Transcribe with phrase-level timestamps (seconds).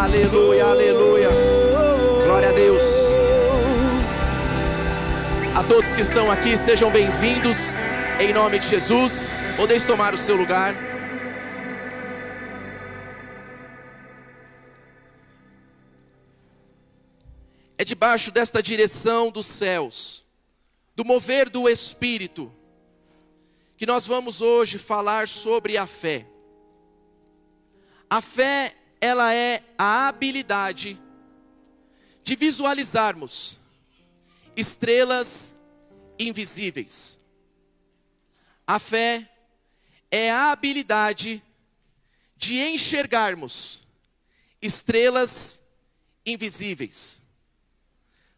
[0.00, 1.28] Aleluia, aleluia.
[2.24, 2.82] Glória a Deus.
[5.54, 7.58] A todos que estão aqui, sejam bem-vindos
[8.18, 9.28] em nome de Jesus.
[9.58, 10.74] Podeis tomar o seu lugar.
[17.76, 20.24] É debaixo desta direção dos céus,
[20.96, 22.50] do mover do Espírito,
[23.76, 26.26] que nós vamos hoje falar sobre a fé.
[28.08, 31.00] A fé, ela é a habilidade
[32.22, 33.58] de visualizarmos
[34.56, 35.56] estrelas
[36.18, 37.18] invisíveis.
[38.66, 39.28] A fé
[40.10, 41.42] é a habilidade
[42.36, 43.82] de enxergarmos
[44.60, 45.64] estrelas
[46.24, 47.22] invisíveis.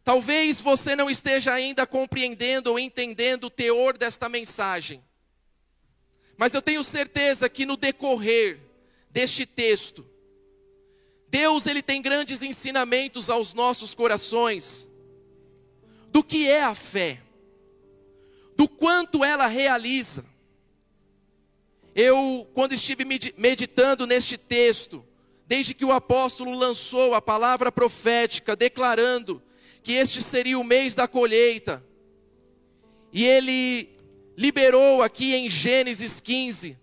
[0.04, 5.02] Talvez você não esteja ainda compreendendo ou entendendo o teor desta mensagem.
[6.36, 8.58] Mas eu tenho certeza que no decorrer
[9.10, 10.04] deste texto,
[11.32, 14.86] Deus ele tem grandes ensinamentos aos nossos corações
[16.08, 17.22] do que é a fé,
[18.54, 20.26] do quanto ela realiza.
[21.94, 23.06] Eu, quando estive
[23.38, 25.02] meditando neste texto,
[25.46, 29.42] desde que o apóstolo lançou a palavra profética, declarando
[29.82, 31.82] que este seria o mês da colheita.
[33.10, 33.88] E ele
[34.36, 36.81] liberou aqui em Gênesis 15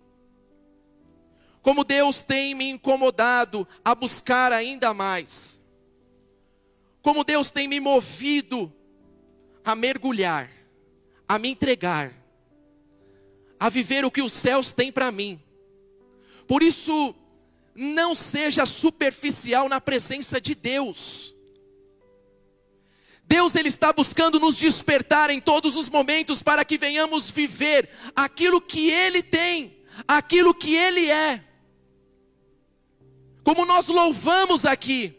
[1.62, 5.60] como Deus tem me incomodado a buscar ainda mais.
[7.02, 8.72] Como Deus tem me movido
[9.64, 10.50] a mergulhar,
[11.28, 12.14] a me entregar,
[13.58, 15.40] a viver o que os céus têm para mim.
[16.46, 17.14] Por isso,
[17.74, 21.34] não seja superficial na presença de Deus.
[23.24, 28.60] Deus ele está buscando nos despertar em todos os momentos para que venhamos viver aquilo
[28.60, 29.76] que ele tem,
[30.08, 31.44] aquilo que ele é.
[33.42, 35.14] Como nós louvamos aqui,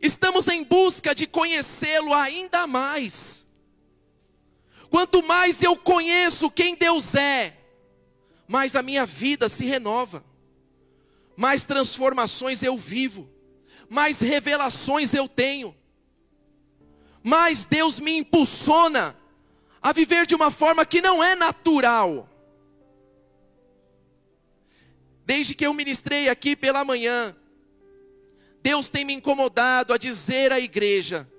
[0.00, 3.46] estamos em busca de conhecê-lo ainda mais.
[4.88, 7.56] Quanto mais eu conheço quem Deus é,
[8.48, 10.24] mais a minha vida se renova,
[11.36, 13.28] mais transformações eu vivo,
[13.88, 15.74] mais revelações eu tenho
[17.22, 19.16] mas Deus me impulsiona
[19.82, 22.28] a viver de uma forma que não é natural.
[25.30, 27.36] Desde que eu ministrei aqui pela manhã,
[28.60, 31.30] Deus tem me incomodado a dizer à igreja: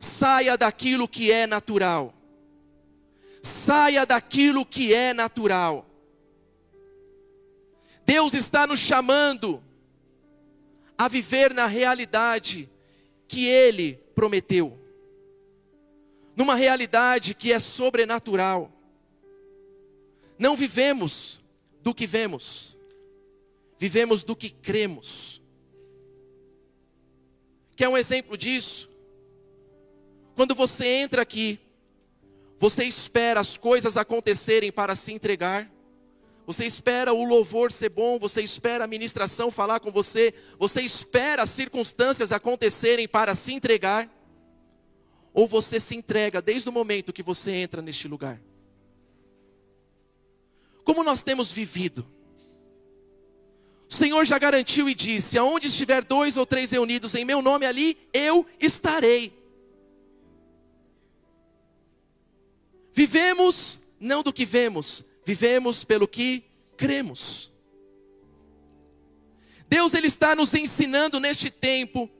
[0.00, 2.14] saia daquilo que é natural,
[3.42, 5.86] saia daquilo que é natural.
[8.06, 9.62] Deus está nos chamando
[10.96, 12.70] a viver na realidade
[13.28, 14.80] que Ele prometeu,
[16.34, 18.72] numa realidade que é sobrenatural.
[20.38, 21.41] Não vivemos
[21.82, 22.76] do que vemos,
[23.78, 25.42] vivemos do que cremos.
[27.74, 28.88] Quer um exemplo disso?
[30.34, 31.58] Quando você entra aqui,
[32.58, 35.70] você espera as coisas acontecerem para se entregar.
[36.46, 41.42] Você espera o louvor ser bom, você espera a ministração falar com você, você espera
[41.42, 44.08] as circunstâncias acontecerem para se entregar,
[45.32, 48.40] ou você se entrega desde o momento que você entra neste lugar?
[50.84, 52.06] Como nós temos vivido?
[53.88, 57.66] O Senhor já garantiu e disse: aonde estiver dois ou três reunidos em meu nome
[57.66, 59.38] ali, eu estarei.
[62.92, 66.44] Vivemos não do que vemos, vivemos pelo que
[66.76, 67.52] cremos.
[69.68, 72.10] Deus ele está nos ensinando neste tempo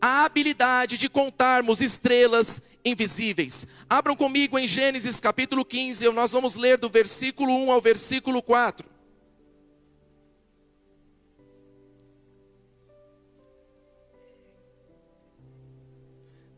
[0.00, 3.66] a habilidade de contarmos estrelas invisíveis.
[3.88, 8.88] Abram comigo em Gênesis capítulo 15, nós vamos ler do versículo 1 ao versículo 4.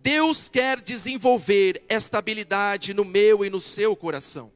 [0.03, 4.50] Deus quer desenvolver esta habilidade no meu e no seu coração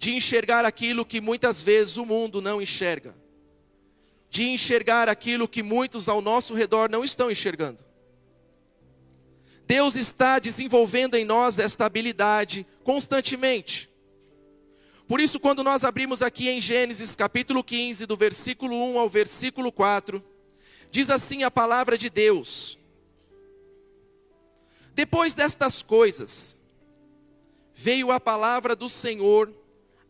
[0.00, 3.14] de enxergar aquilo que muitas vezes o mundo não enxerga,
[4.30, 7.89] de enxergar aquilo que muitos ao nosso redor não estão enxergando.
[9.70, 13.88] Deus está desenvolvendo em nós esta habilidade constantemente.
[15.06, 19.70] Por isso, quando nós abrimos aqui em Gênesis capítulo 15, do versículo 1 ao versículo
[19.70, 20.20] 4,
[20.90, 22.80] diz assim a palavra de Deus:
[24.92, 26.56] Depois destas coisas,
[27.72, 29.54] veio a palavra do Senhor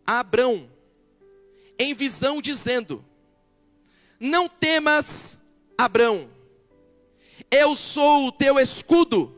[0.07, 0.71] a Abrão,
[1.79, 3.05] em visão, dizendo:
[4.19, 5.39] Não temas,
[5.77, 6.31] Abrão,
[7.51, 9.37] eu sou o teu escudo,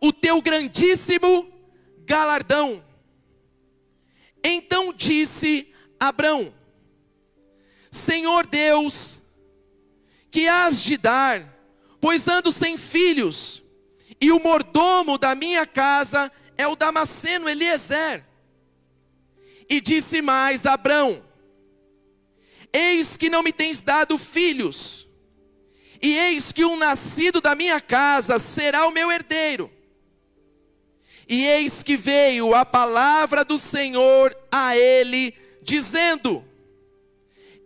[0.00, 1.50] o teu grandíssimo
[2.04, 2.82] galardão.
[4.42, 6.54] Então disse Abrão:
[7.90, 9.22] Senhor Deus,
[10.30, 11.42] que hás de dar,
[12.00, 13.62] pois ando sem filhos,
[14.20, 18.24] e o mordomo da minha casa é o Damasceno Eliezer.
[19.68, 21.24] E disse mais Abrão:
[22.72, 25.08] Eis que não me tens dado filhos,
[26.00, 29.75] e eis que um nascido da minha casa será o meu herdeiro.
[31.28, 36.44] E eis que veio a palavra do Senhor a ele, dizendo: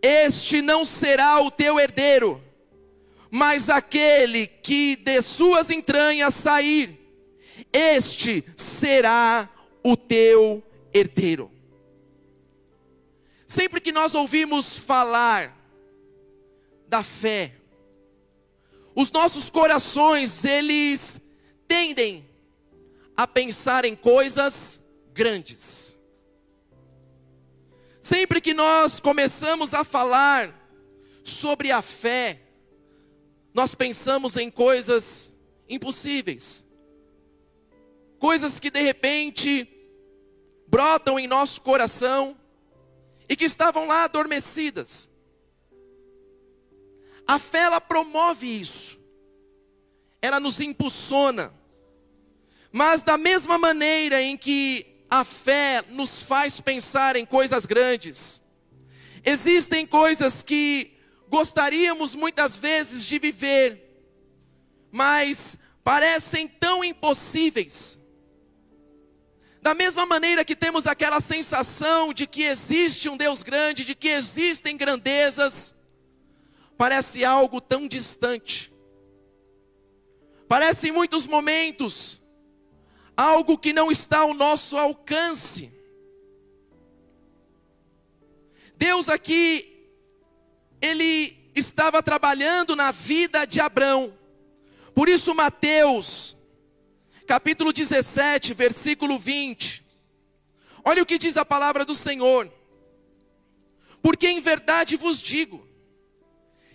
[0.01, 2.41] Este não será o teu herdeiro,
[3.29, 6.99] mas aquele que de suas entranhas sair,
[7.71, 9.47] este será
[9.83, 11.51] o teu herdeiro.
[13.45, 15.55] Sempre que nós ouvimos falar
[16.87, 17.53] da fé,
[18.95, 21.21] os nossos corações, eles
[21.67, 22.30] tendem
[23.21, 24.81] a pensar em coisas
[25.13, 25.95] grandes.
[28.01, 30.51] Sempre que nós começamos a falar
[31.23, 32.41] sobre a fé,
[33.53, 35.35] nós pensamos em coisas
[35.69, 36.65] impossíveis,
[38.17, 39.67] coisas que de repente
[40.65, 42.35] brotam em nosso coração
[43.29, 45.11] e que estavam lá adormecidas.
[47.27, 48.99] A fé ela promove isso,
[50.19, 51.60] ela nos impulsiona,
[52.71, 58.41] mas da mesma maneira em que a fé nos faz pensar em coisas grandes,
[59.25, 60.91] existem coisas que
[61.27, 64.05] gostaríamos muitas vezes de viver,
[64.91, 67.99] mas parecem tão impossíveis.
[69.61, 74.07] Da mesma maneira que temos aquela sensação de que existe um Deus grande, de que
[74.07, 75.75] existem grandezas,
[76.77, 78.73] parece algo tão distante.
[80.47, 82.20] Parece em muitos momentos
[83.15, 85.71] algo que não está ao nosso alcance.
[88.75, 89.89] Deus aqui,
[90.81, 94.17] Ele estava trabalhando na vida de Abraão.
[94.95, 96.35] Por isso, Mateus,
[97.27, 99.83] capítulo 17, versículo 20.
[100.83, 102.51] Olha o que diz a palavra do Senhor.
[104.01, 105.67] Porque em verdade vos digo,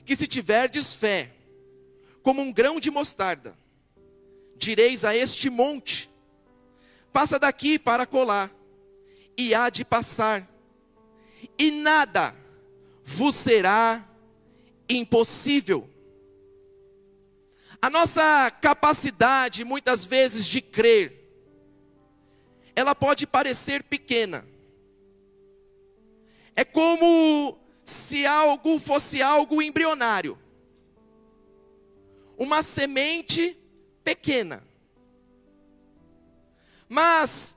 [0.05, 1.33] que se tiverdes fé,
[2.23, 3.59] como um grão de mostarda,
[4.57, 6.09] direis a este monte:
[7.17, 8.55] passa daqui para colar,
[9.39, 10.47] e há de passar,
[11.59, 12.37] e nada
[13.03, 14.07] vos será
[14.87, 15.89] impossível.
[17.81, 21.27] A nossa capacidade, muitas vezes, de crer,
[22.75, 24.47] ela pode parecer pequena.
[26.55, 30.39] É como se algo fosse algo embrionário.
[32.37, 33.59] Uma semente
[34.05, 34.63] pequena.
[36.89, 37.57] Mas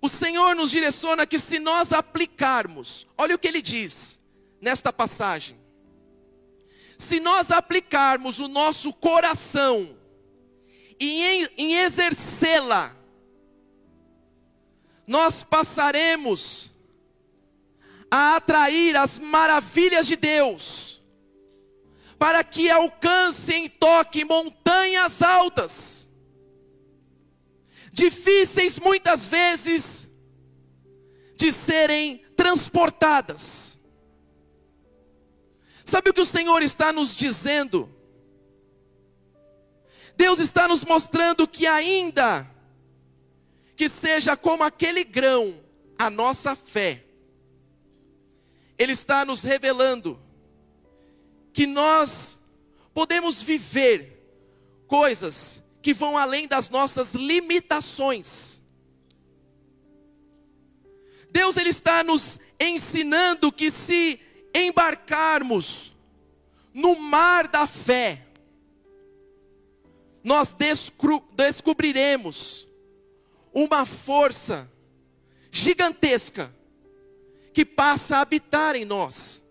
[0.00, 4.20] o Senhor nos direciona que se nós aplicarmos, olha o que ele diz
[4.60, 5.58] nesta passagem.
[6.98, 9.96] Se nós aplicarmos o nosso coração
[11.00, 12.94] e em, em exercê-la,
[15.06, 16.72] nós passaremos
[18.10, 21.02] a atrair as maravilhas de Deus,
[22.18, 26.10] para que alcancem e toquem montanhas altas
[27.94, 30.10] difíceis muitas vezes
[31.36, 33.78] de serem transportadas.
[35.84, 37.88] Sabe o que o Senhor está nos dizendo?
[40.16, 42.50] Deus está nos mostrando que ainda
[43.76, 45.60] que seja como aquele grão
[45.96, 47.04] a nossa fé,
[48.76, 50.20] Ele está nos revelando
[51.52, 52.40] que nós
[52.92, 54.20] podemos viver
[54.88, 58.64] coisas que vão além das nossas limitações.
[61.30, 64.18] Deus ele está nos ensinando que se
[64.54, 65.94] embarcarmos
[66.72, 68.26] no mar da fé,
[70.22, 70.56] nós
[71.36, 72.66] descobriremos
[73.52, 74.66] uma força
[75.50, 76.52] gigantesca
[77.52, 79.44] que passa a habitar em nós.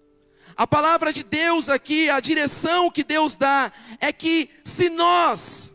[0.56, 5.73] A palavra de Deus aqui, a direção que Deus dá, é que se nós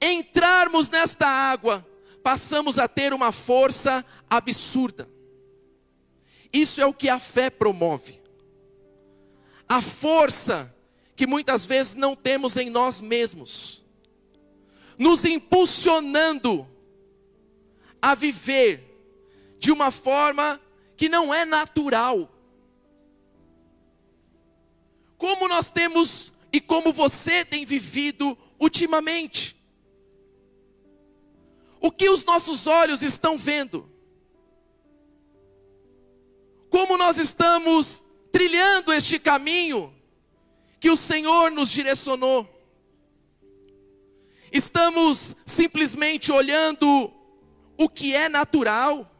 [0.00, 1.86] entrarmos nesta água,
[2.22, 5.08] passamos a ter uma força absurda.
[6.52, 8.20] Isso é o que a fé promove.
[9.68, 10.74] A força
[11.16, 13.84] que muitas vezes não temos em nós mesmos,
[14.98, 16.68] nos impulsionando
[18.00, 18.94] a viver
[19.58, 20.60] de uma forma
[20.96, 22.30] que não é natural.
[25.16, 29.56] Como nós temos e como você tem vivido ultimamente.
[31.84, 33.86] O que os nossos olhos estão vendo?
[36.70, 39.94] Como nós estamos trilhando este caminho
[40.80, 42.48] que o Senhor nos direcionou.
[44.50, 47.12] Estamos simplesmente olhando
[47.76, 49.14] o que é natural.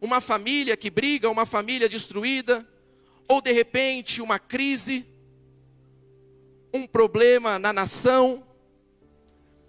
[0.00, 2.66] Uma família que briga, uma família destruída,
[3.28, 5.06] ou de repente uma crise,
[6.72, 8.42] um problema na nação.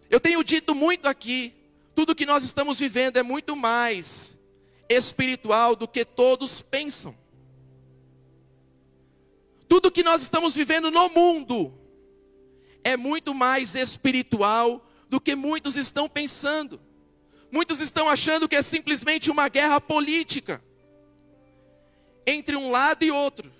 [0.09, 1.53] Eu tenho dito muito aqui,
[1.95, 4.37] tudo que nós estamos vivendo é muito mais
[4.89, 7.15] espiritual do que todos pensam.
[9.67, 11.73] Tudo que nós estamos vivendo no mundo
[12.83, 16.79] é muito mais espiritual do que muitos estão pensando.
[17.49, 20.61] Muitos estão achando que é simplesmente uma guerra política
[22.27, 23.51] entre um lado e outro.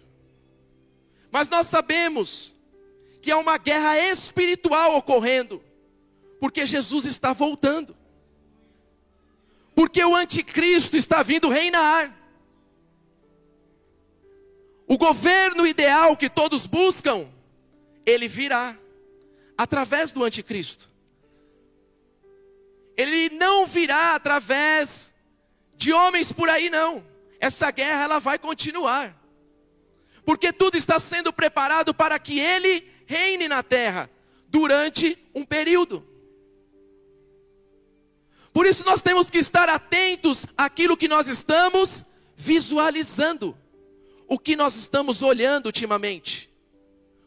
[1.31, 2.53] Mas nós sabemos
[3.21, 5.63] que é uma guerra espiritual ocorrendo,
[6.39, 7.95] porque Jesus está voltando.
[9.75, 12.15] Porque o anticristo está vindo reinar.
[14.87, 17.27] O governo ideal que todos buscam,
[18.05, 18.77] ele virá
[19.57, 20.89] através do anticristo.
[22.95, 25.13] Ele não virá através
[25.75, 27.05] de homens por aí não.
[27.39, 29.21] Essa guerra ela vai continuar.
[30.25, 34.09] Porque tudo está sendo preparado para que ele reine na terra
[34.47, 36.07] durante um período.
[38.55, 42.05] Por isso nós temos que estar atentos àquilo que nós estamos
[42.37, 43.53] visualizando
[44.29, 46.49] o que nós estamos olhando ultimamente.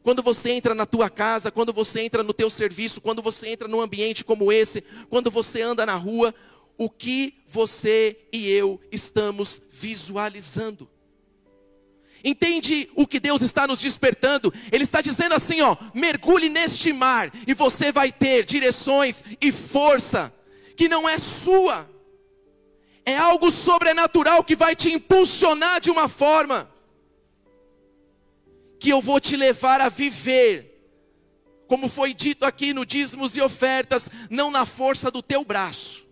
[0.02, 3.68] Quando você entra na tua casa, quando você entra no teu serviço, quando você entra
[3.68, 4.80] num ambiente como esse,
[5.10, 6.34] quando você anda na rua,
[6.78, 10.88] o que você e eu estamos visualizando.
[12.24, 14.50] Entende o que Deus está nos despertando?
[14.72, 20.32] Ele está dizendo assim, ó, mergulhe neste mar e você vai ter direções e força
[20.78, 21.90] que não é sua.
[23.04, 26.70] É algo sobrenatural que vai te impulsionar de uma forma
[28.78, 30.80] que eu vou te levar a viver,
[31.66, 36.06] como foi dito aqui no dízimos e ofertas, não na força do teu braço,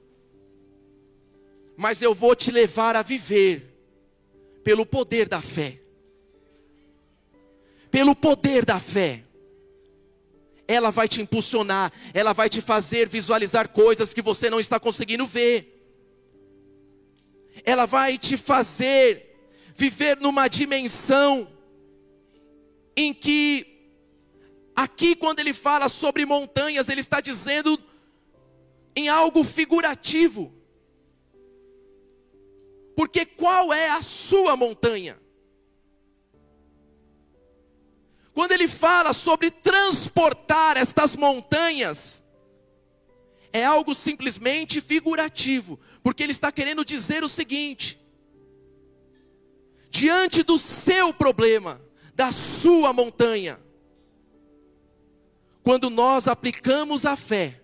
[1.77, 3.73] mas eu vou te levar a viver
[4.65, 5.79] pelo poder da fé.
[7.89, 9.23] Pelo poder da fé.
[10.69, 15.27] Ela vai te impulsionar, ela vai te fazer visualizar coisas que você não está conseguindo
[15.27, 15.73] ver.
[17.65, 19.27] Ela vai te fazer
[19.75, 21.49] viver numa dimensão
[22.97, 23.67] em que,
[24.75, 27.79] aqui, quando ele fala sobre montanhas, ele está dizendo
[28.97, 30.53] em algo figurativo.
[32.97, 35.21] Porque qual é a sua montanha?
[38.37, 42.23] Quando ele fala sobre transportar estas montanhas,
[43.51, 47.99] é algo simplesmente figurativo, porque ele está querendo dizer o seguinte:
[49.89, 51.81] diante do seu problema,
[52.15, 53.59] da sua montanha.
[55.63, 57.63] Quando nós aplicamos a fé,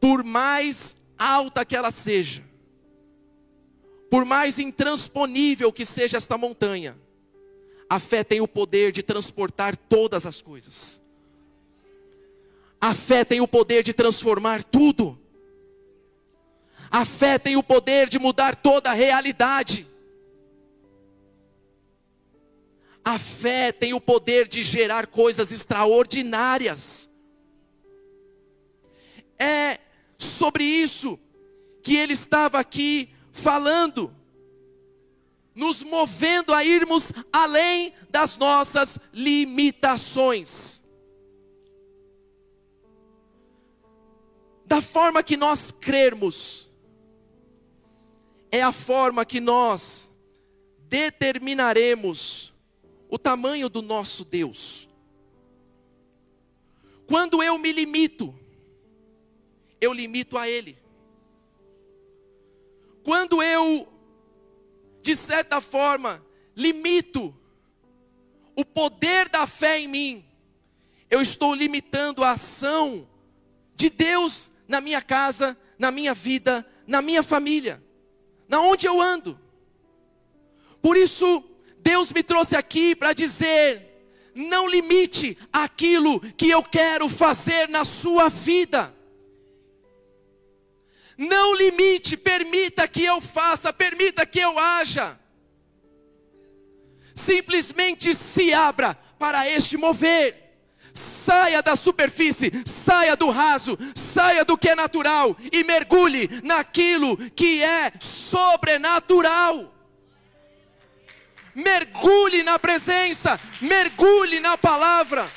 [0.00, 2.44] por mais alta que ela seja,
[4.08, 6.96] por mais intransponível que seja esta montanha,
[7.88, 11.02] a fé tem o poder de transportar todas as coisas.
[12.80, 15.18] A fé tem o poder de transformar tudo.
[16.90, 19.86] A fé tem o poder de mudar toda a realidade.
[23.04, 27.10] A fé tem o poder de gerar coisas extraordinárias.
[29.38, 29.78] É
[30.18, 31.18] sobre isso
[31.82, 34.12] que ele estava aqui falando,
[35.56, 40.84] nos movendo a irmos além das nossas limitações.
[44.66, 46.70] Da forma que nós crermos,
[48.52, 50.12] é a forma que nós
[50.88, 52.52] determinaremos
[53.08, 54.88] o tamanho do nosso Deus.
[57.06, 58.34] Quando eu me limito,
[59.80, 60.76] eu limito a Ele.
[63.04, 63.86] Quando eu,
[65.06, 66.20] de certa forma,
[66.56, 67.32] limito
[68.56, 70.24] o poder da fé em mim,
[71.08, 73.08] eu estou limitando a ação
[73.76, 77.80] de Deus na minha casa, na minha vida, na minha família,
[78.48, 79.38] na onde eu ando.
[80.82, 81.44] Por isso,
[81.78, 88.28] Deus me trouxe aqui para dizer: não limite aquilo que eu quero fazer na sua
[88.28, 88.92] vida.
[91.16, 95.18] Não limite, permita que eu faça, permita que eu haja.
[97.14, 100.44] Simplesmente se abra para este mover.
[100.92, 107.62] Saia da superfície, saia do raso, saia do que é natural e mergulhe naquilo que
[107.62, 109.76] é sobrenatural
[111.56, 115.32] mergulhe na presença, mergulhe na palavra,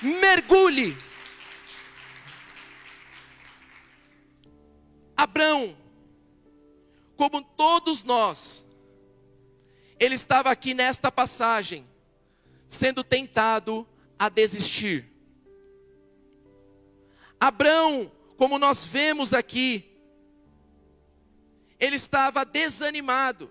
[0.00, 0.96] mergulhe.
[5.18, 5.76] Abraão,
[7.16, 8.64] como todos nós,
[9.98, 11.84] ele estava aqui nesta passagem,
[12.68, 13.84] sendo tentado
[14.16, 15.10] a desistir.
[17.40, 19.84] Abraão, como nós vemos aqui,
[21.80, 23.50] ele estava desanimado.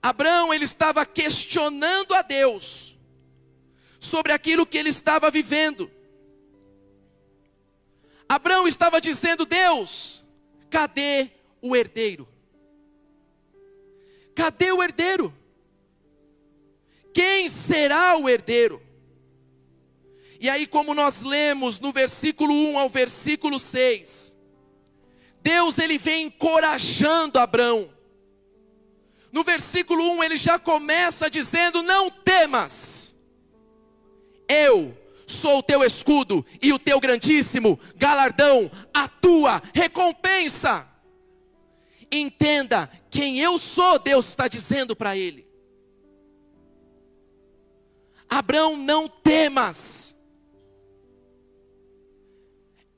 [0.00, 2.96] Abraão, ele estava questionando a Deus
[3.98, 5.95] sobre aquilo que ele estava vivendo.
[8.28, 10.24] Abraão estava dizendo: Deus,
[10.70, 11.30] cadê
[11.60, 12.28] o herdeiro?
[14.34, 15.34] Cadê o herdeiro?
[17.14, 18.82] Quem será o herdeiro?
[20.38, 24.36] E aí, como nós lemos no versículo 1 ao versículo 6,
[25.40, 27.90] Deus ele vem encorajando Abraão.
[29.32, 33.16] No versículo 1 ele já começa dizendo: Não temas,
[34.48, 40.88] eu sou o teu escudo e o teu grandíssimo galardão, a tua recompensa.
[42.10, 45.46] Entenda quem eu sou, Deus está dizendo para ele.
[48.28, 50.16] Abraão, não temas.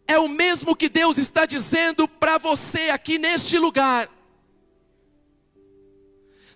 [0.06, 4.11] É o mesmo que Deus está dizendo para você aqui neste lugar.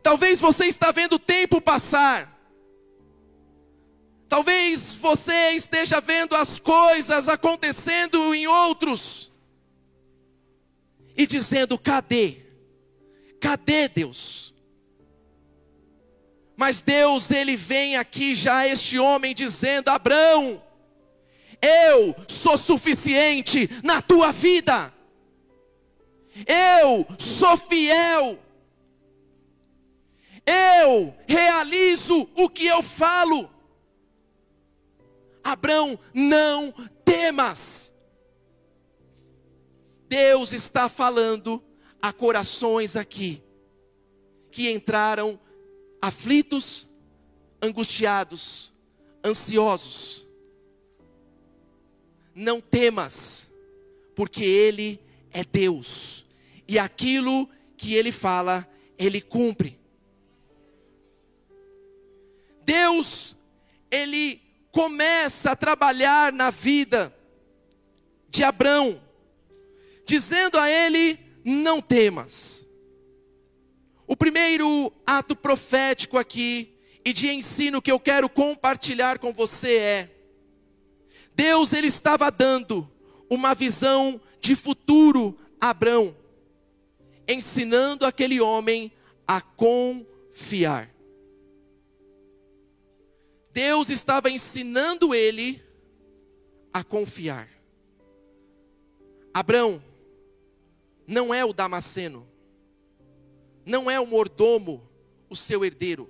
[0.03, 2.32] Talvez você está vendo o tempo passar.
[4.33, 9.31] Talvez você esteja vendo as coisas acontecendo em outros
[11.15, 12.39] e dizendo: cadê?
[13.39, 14.55] Cadê Deus?
[16.57, 20.63] Mas Deus, ele vem aqui já este homem dizendo: Abraão,
[21.61, 24.95] eu sou suficiente na tua vida.
[26.47, 28.39] Eu sou fiel.
[30.47, 33.52] Eu realizo o que eu falo.
[35.43, 36.73] Abraão, não
[37.05, 37.93] temas.
[40.09, 41.63] Deus está falando
[42.01, 43.43] há corações aqui
[44.51, 45.41] que entraram
[46.01, 46.91] aflitos,
[47.63, 48.73] angustiados,
[49.25, 50.29] ansiosos.
[52.35, 53.53] Não temas,
[54.15, 55.01] porque Ele
[55.31, 56.25] é Deus,
[56.69, 59.79] e aquilo que Ele fala, Ele cumpre.
[62.65, 63.37] Deus,
[63.91, 64.41] Ele
[64.73, 67.15] começa a trabalhar na vida
[68.29, 69.01] de Abrão,
[70.05, 72.67] dizendo a ele: não temas.
[74.07, 80.11] O primeiro ato profético aqui e de ensino que eu quero compartilhar com você é:
[81.35, 82.91] Deus ele estava dando
[83.31, 86.17] uma visão de futuro a Abrão,
[87.29, 88.91] ensinando aquele homem
[89.27, 90.91] a confiar.
[93.53, 95.63] Deus estava ensinando ele
[96.73, 97.49] a confiar.
[99.35, 99.83] Abrão,
[101.07, 102.27] não é o Damasceno,
[103.65, 104.89] não é o mordomo
[105.29, 106.09] o seu herdeiro,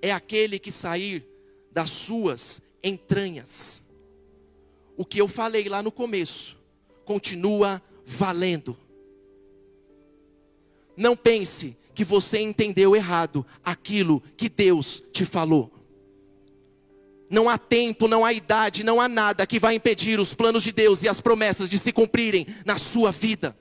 [0.00, 1.26] é aquele que sair
[1.70, 3.84] das suas entranhas.
[4.96, 6.58] O que eu falei lá no começo
[7.04, 8.76] continua valendo.
[10.96, 15.81] Não pense que você entendeu errado aquilo que Deus te falou.
[17.32, 20.70] Não há tempo, não há idade, não há nada que vai impedir os planos de
[20.70, 23.56] Deus e as promessas de se cumprirem na sua vida.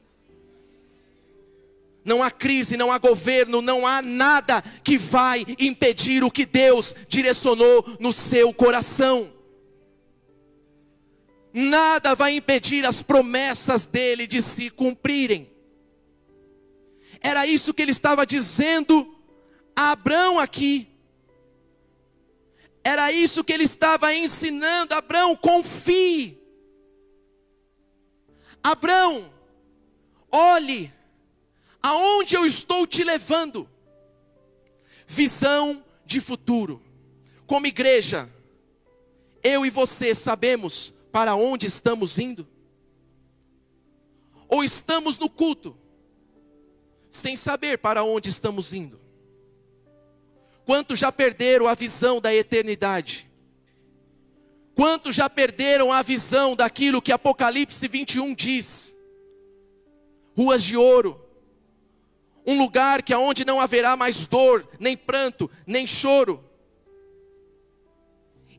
[2.03, 6.93] Não há crise, não há governo, não há nada que vai impedir o que Deus
[7.07, 9.31] direcionou no seu coração.
[11.53, 15.49] Nada vai impedir as promessas dele de se cumprirem.
[17.21, 19.15] Era isso que ele estava dizendo
[19.73, 20.90] a Abraão aqui.
[22.84, 24.94] Era isso que ele estava ensinando.
[24.94, 26.39] Abraão, confie.
[28.63, 29.32] Abraão,
[30.32, 30.94] olhe
[31.82, 33.67] aonde eu estou te levando.
[35.08, 36.82] Visão de futuro.
[37.48, 38.30] Como igreja,
[39.44, 42.48] eu e você sabemos para onde estamos indo?
[44.48, 45.78] Ou estamos no culto,
[47.10, 49.01] sem saber para onde estamos indo?
[50.71, 53.29] Quantos já perderam a visão da eternidade?
[54.73, 58.95] Quantos já perderam a visão daquilo que Apocalipse 21 diz?
[60.34, 61.21] Ruas de ouro,
[62.47, 66.41] um lugar que aonde não haverá mais dor, nem pranto, nem choro.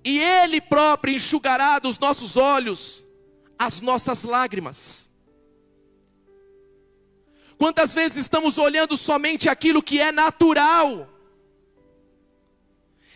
[0.05, 3.07] E ele próprio enxugará dos nossos olhos
[3.59, 5.11] as nossas lágrimas.
[7.57, 11.09] Quantas vezes estamos olhando somente aquilo que é natural?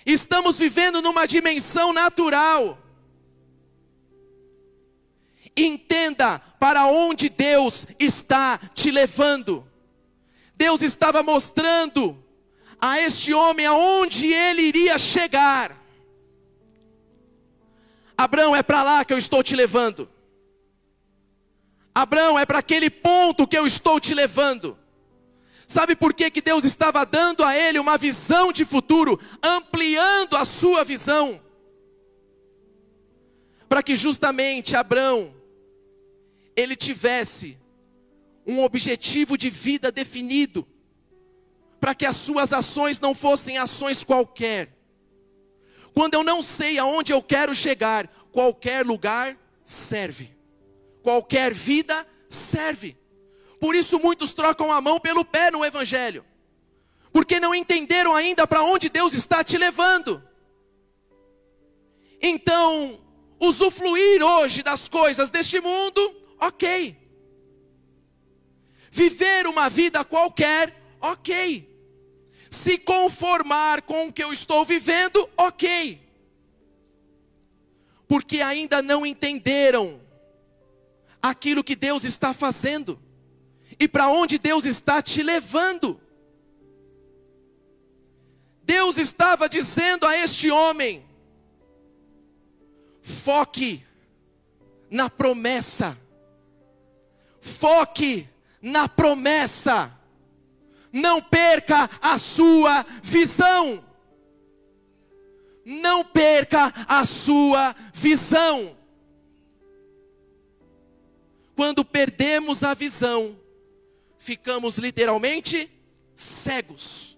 [0.07, 2.79] Estamos vivendo numa dimensão natural.
[5.57, 9.69] Entenda para onde Deus está te levando.
[10.55, 12.17] Deus estava mostrando
[12.81, 15.77] a este homem aonde ele iria chegar.
[18.17, 20.09] Abraão, é para lá que eu estou te levando.
[21.93, 24.79] Abraão, é para aquele ponto que eu estou te levando.
[25.67, 30.45] Sabe por que, que Deus estava dando a ele uma visão de futuro, ampliando a
[30.45, 31.41] sua visão?
[33.69, 35.35] Para que justamente Abraão,
[36.55, 37.59] ele tivesse
[38.47, 40.67] um objetivo de vida definido,
[41.81, 44.73] para que as suas ações não fossem ações qualquer.
[45.93, 50.37] Quando eu não sei aonde eu quero chegar, qualquer lugar serve
[51.07, 52.97] qualquer vida serve.
[53.61, 56.25] Por isso muitos trocam a mão pelo pé no Evangelho,
[57.13, 60.23] porque não entenderam ainda para onde Deus está te levando.
[62.21, 63.01] Então,
[63.41, 66.97] usufruir hoje das coisas deste mundo, ok.
[68.91, 71.75] Viver uma vida qualquer, ok.
[72.51, 76.01] Se conformar com o que eu estou vivendo, ok.
[78.07, 80.01] Porque ainda não entenderam
[81.21, 83.06] aquilo que Deus está fazendo
[83.79, 86.01] e para onde Deus está te levando.
[88.63, 91.05] Deus estava dizendo a este homem:
[93.03, 93.85] foque
[94.91, 95.97] na promessa,
[97.41, 98.29] foque
[98.61, 99.93] na promessa,
[100.93, 103.85] não perca a sua visão,
[105.65, 108.75] não perca a sua visão.
[111.55, 113.39] Quando perdemos a visão,
[114.27, 115.71] ficamos literalmente
[116.13, 117.17] cegos.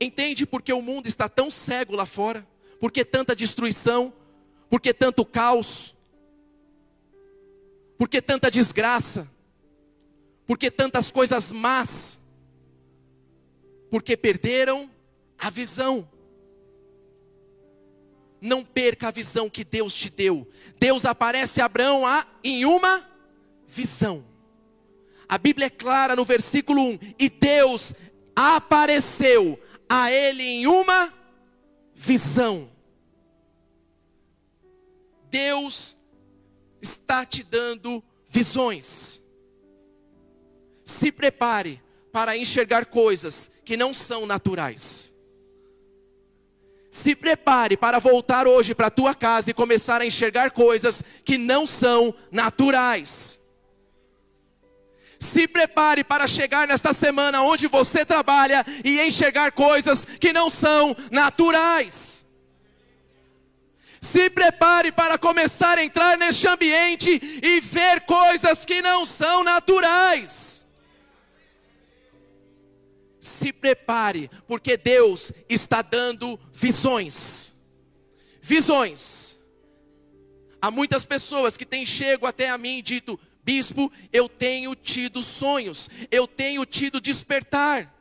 [0.00, 2.44] Entende por que o mundo está tão cego lá fora?
[2.80, 4.12] Por que tanta destruição?
[4.68, 5.96] Por que tanto caos?
[7.96, 9.30] Por que tanta desgraça?
[10.48, 12.20] Por que tantas coisas más?
[13.88, 14.90] Porque perderam
[15.38, 16.08] a visão.
[18.40, 20.48] Não perca a visão que Deus te deu.
[20.76, 22.02] Deus aparece a Abraão
[22.42, 23.08] em uma
[23.64, 24.27] visão.
[25.28, 27.92] A Bíblia é clara no versículo 1: E Deus
[28.34, 31.12] apareceu a ele em uma
[31.94, 32.70] visão.
[35.30, 35.98] Deus
[36.80, 39.22] está te dando visões.
[40.82, 45.14] Se prepare para enxergar coisas que não são naturais.
[46.90, 51.36] Se prepare para voltar hoje para a tua casa e começar a enxergar coisas que
[51.36, 53.42] não são naturais.
[55.18, 60.96] Se prepare para chegar nesta semana onde você trabalha e enxergar coisas que não são
[61.10, 62.24] naturais.
[64.00, 70.58] Se prepare para começar a entrar neste ambiente e ver coisas que não são naturais
[73.28, 77.54] se prepare, porque Deus está dando visões.
[78.40, 79.40] Visões.
[80.60, 85.22] Há muitas pessoas que têm chego até a mim e dito: Bispo, eu tenho tido
[85.22, 87.98] sonhos, eu tenho tido despertar.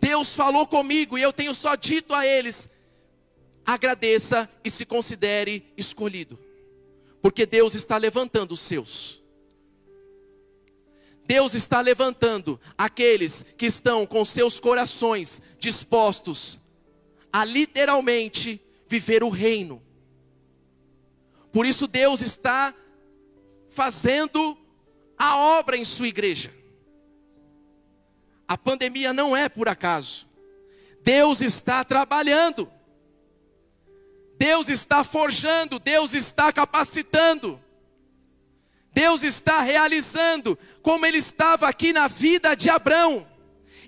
[0.00, 2.70] Deus falou comigo e eu tenho só dito a eles:
[3.66, 6.38] agradeça e se considere escolhido,
[7.20, 9.20] porque Deus está levantando os seus.
[11.26, 16.58] Deus está levantando aqueles que estão com seus corações dispostos
[17.30, 19.82] a literalmente viver o reino.
[21.52, 22.74] Por isso, Deus está
[23.68, 24.61] fazendo
[25.22, 26.52] a obra em sua igreja.
[28.48, 30.26] A pandemia não é por acaso.
[31.04, 32.68] Deus está trabalhando.
[34.36, 37.62] Deus está forjando, Deus está capacitando.
[38.92, 43.24] Deus está realizando, como ele estava aqui na vida de Abraão.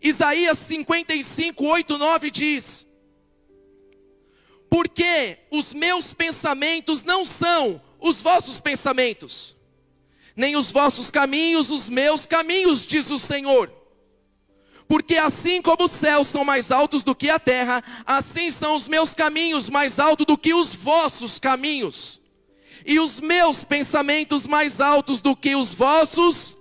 [0.01, 2.87] Isaías 55, 8, 9 diz:
[4.71, 9.57] Porque os meus pensamentos não são os vossos pensamentos,
[10.37, 13.73] nem os vossos caminhos os meus caminhos, diz o Senhor.
[14.87, 18.87] Porque assim como os céus são mais altos do que a terra, assim são os
[18.87, 22.21] meus caminhos mais altos do que os vossos caminhos
[22.85, 26.59] e os meus pensamentos mais altos do que os vossos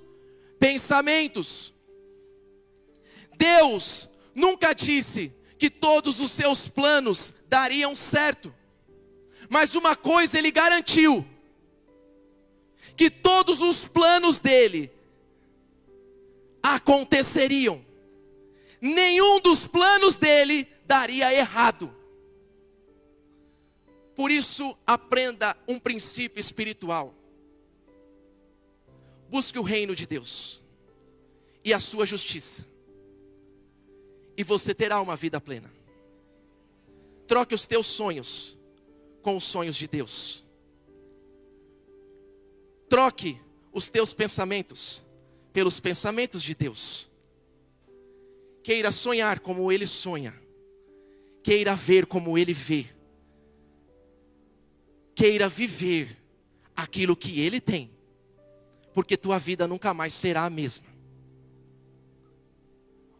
[0.57, 1.73] pensamentos.
[3.35, 8.53] Deus nunca disse que todos os seus planos dariam certo,
[9.49, 11.25] mas uma coisa ele garantiu:
[12.95, 14.91] que todos os planos dele
[16.61, 17.83] aconteceriam.
[18.79, 21.93] Nenhum dos planos dele daria errado.
[24.15, 27.13] Por isso, aprenda um princípio espiritual.
[29.29, 30.61] Busque o reino de Deus
[31.63, 32.67] e a sua justiça,
[34.37, 35.73] e você terá uma vida plena.
[37.25, 38.59] Troque os teus sonhos
[39.21, 40.45] com os sonhos de Deus.
[42.93, 45.03] Troque os teus pensamentos
[45.51, 47.09] pelos pensamentos de Deus.
[48.63, 50.31] Queira sonhar como Ele sonha,
[51.41, 52.85] queira ver como Ele vê,
[55.15, 56.15] queira viver
[56.75, 57.89] aquilo que Ele tem,
[58.93, 60.85] porque tua vida nunca mais será a mesma.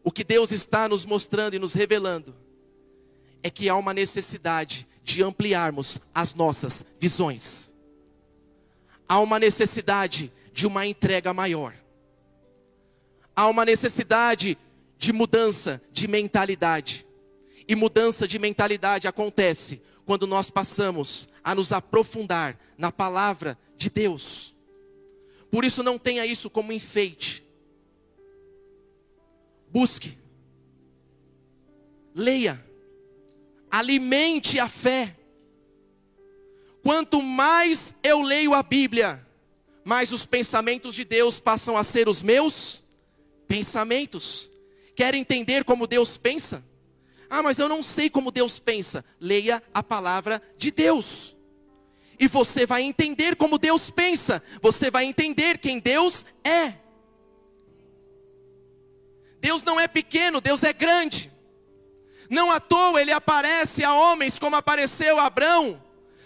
[0.04, 2.36] O que Deus está nos mostrando e nos revelando
[3.42, 7.73] é que há uma necessidade de ampliarmos as nossas visões.
[9.08, 11.76] Há uma necessidade de uma entrega maior.
[13.36, 14.58] Há uma necessidade
[14.98, 17.06] de mudança de mentalidade.
[17.68, 24.56] E mudança de mentalidade acontece quando nós passamos a nos aprofundar na palavra de Deus.
[25.50, 27.44] Por isso, não tenha isso como enfeite.
[29.70, 30.18] Busque,
[32.14, 32.64] leia,
[33.72, 35.16] alimente a fé.
[36.84, 39.26] Quanto mais eu leio a Bíblia,
[39.86, 42.84] mais os pensamentos de Deus passam a ser os meus
[43.48, 44.52] pensamentos.
[44.94, 46.64] Quer entender como Deus pensa?
[47.30, 49.04] Ah, mas eu não sei como Deus pensa.
[49.18, 51.36] Leia a palavra de Deus.
[52.20, 54.44] E você vai entender como Deus pensa.
[54.62, 56.74] Você vai entender quem Deus é.
[59.40, 61.32] Deus não é pequeno, Deus é grande.
[62.30, 65.30] Não à toa ele aparece a homens como apareceu a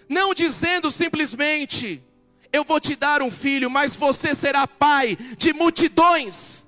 [0.09, 2.03] não dizendo simplesmente:
[2.51, 6.67] Eu vou te dar um filho, mas você será pai de multidões.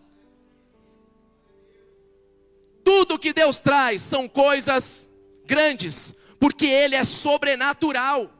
[2.83, 5.07] Tudo que Deus traz são coisas
[5.45, 8.31] grandes, porque Ele é sobrenatural.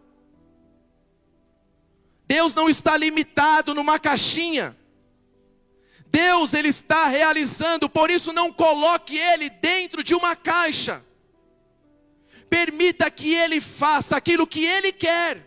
[2.25, 4.77] Deus não está limitado numa caixinha.
[6.11, 11.03] Deus ele está realizando, por isso não coloque ele dentro de uma caixa.
[12.49, 15.45] Permita que ele faça aquilo que ele quer.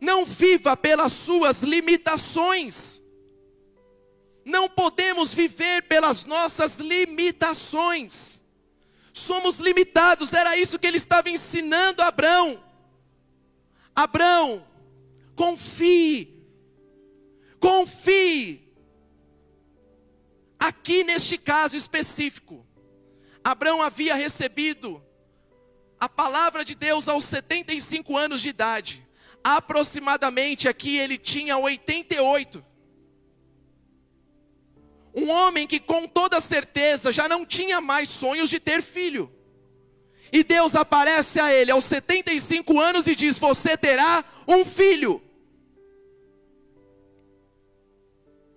[0.00, 3.02] Não viva pelas suas limitações.
[4.44, 8.42] Não podemos viver pelas nossas limitações.
[9.12, 12.62] Somos limitados, era isso que ele estava ensinando a Abraão.
[13.94, 14.66] Abraão,
[15.36, 16.34] confie,
[17.60, 18.62] confie.
[20.58, 22.66] Aqui neste caso específico,
[23.44, 25.02] Abraão havia recebido
[25.98, 29.06] a palavra de Deus aos 75 anos de idade.
[29.42, 32.64] Aproximadamente aqui ele tinha 88.
[35.14, 39.30] Um homem que com toda certeza já não tinha mais sonhos de ter filho.
[40.32, 45.22] E Deus aparece a ele aos 75 anos e diz: Você terá um filho.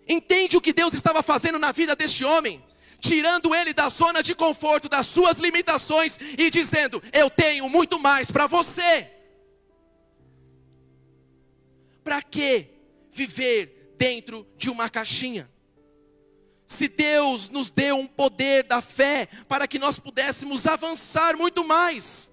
[0.07, 2.63] Entende o que Deus estava fazendo na vida deste homem?
[2.99, 8.31] Tirando ele da zona de conforto, das suas limitações e dizendo: Eu tenho muito mais
[8.31, 9.11] para você.
[12.03, 12.67] Para que
[13.11, 15.49] viver dentro de uma caixinha?
[16.67, 22.31] Se Deus nos deu um poder da fé para que nós pudéssemos avançar muito mais.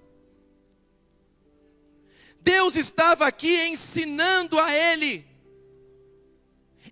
[2.41, 5.25] Deus estava aqui ensinando a ele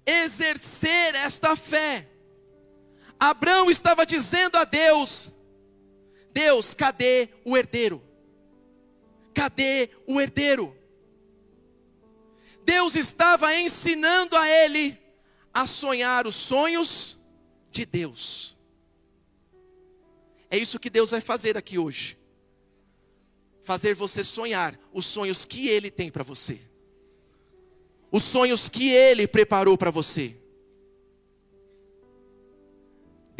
[0.06, 2.08] exercer esta fé.
[3.22, 5.32] Abraão estava dizendo a Deus:
[6.34, 8.02] Deus, cadê o herdeiro?
[9.32, 10.76] Cadê o herdeiro?
[12.66, 14.98] Deus estava ensinando a ele
[15.54, 17.16] a sonhar os sonhos
[17.70, 18.58] de Deus.
[20.50, 22.18] É isso que Deus vai fazer aqui hoje.
[23.62, 26.60] Fazer você sonhar os sonhos que Ele tem para você.
[28.12, 30.41] Os sonhos que Ele preparou para você.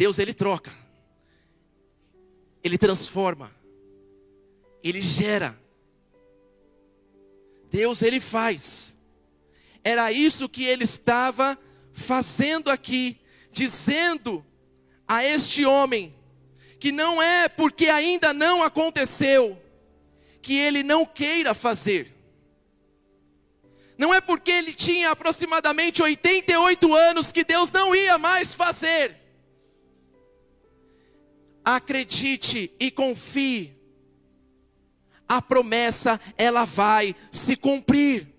[0.02, 0.72] Deus, Ele troca.
[2.64, 3.54] Ele transforma.
[4.82, 5.56] Ele gera.
[7.70, 8.96] Deus, Ele faz.
[9.84, 11.56] Era isso que Ele estava
[11.92, 13.20] fazendo aqui
[13.52, 14.44] dizendo
[15.06, 16.12] a este homem
[16.80, 19.56] que não é porque ainda não aconteceu
[20.42, 22.12] que ele não queira fazer.
[23.96, 29.21] Não é porque ele tinha aproximadamente 88 anos que Deus não ia mais fazer.
[31.64, 33.76] Acredite e confie.
[35.28, 38.32] A promessa ela vai se cumprir.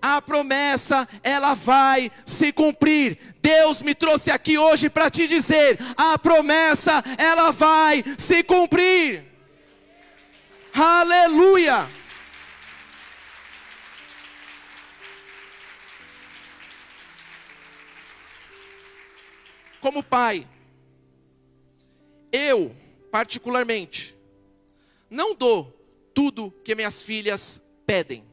[0.00, 3.18] a promessa ela vai se cumprir.
[3.42, 9.24] Deus me trouxe aqui hoje para te dizer: a promessa ela vai se cumprir.
[10.72, 11.90] Aleluia!
[19.80, 20.46] Como pai,
[23.18, 24.16] particularmente,
[25.10, 25.72] não dou
[26.14, 28.28] tudo que minhas filhas pedem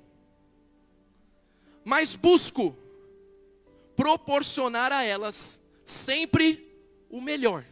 [1.86, 2.76] mas busco
[3.95, 6.67] proporcionar a elas sempre
[7.12, 7.63] o melhor.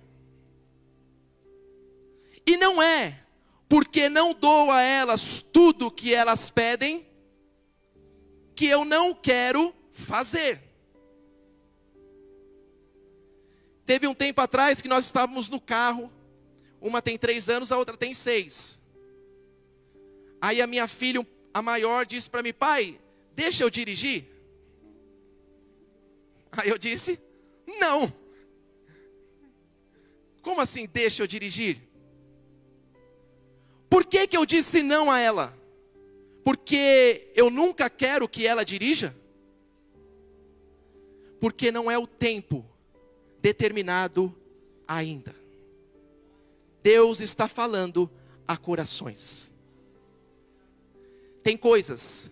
[2.45, 3.19] E não é
[3.67, 7.07] porque não dou a elas tudo que elas pedem
[8.55, 10.61] que eu não quero fazer.
[13.83, 16.11] Teve um tempo atrás que nós estávamos no carro,
[16.83, 18.79] uma tem três anos, a outra tem seis.
[20.39, 22.99] Aí a minha filha, a maior, disse para mim, pai,
[23.35, 24.25] Deixa eu dirigir?
[26.51, 27.19] Aí eu disse:
[27.79, 28.13] Não.
[30.41, 31.81] Como assim, deixa eu dirigir?
[33.89, 35.57] Por que, que eu disse não a ela?
[36.43, 39.15] Porque eu nunca quero que ela dirija?
[41.39, 42.65] Porque não é o tempo
[43.39, 44.35] determinado
[44.87, 45.42] ainda.
[46.83, 48.11] Deus está falando
[48.45, 49.53] a corações.
[51.41, 52.31] Tem coisas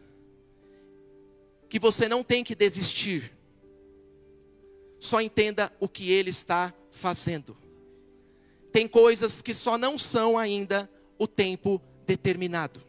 [1.69, 3.31] que você não tem que desistir.
[4.99, 7.57] Só entenda o que ele está fazendo.
[8.71, 12.81] Tem coisas que só não são ainda o tempo determinado.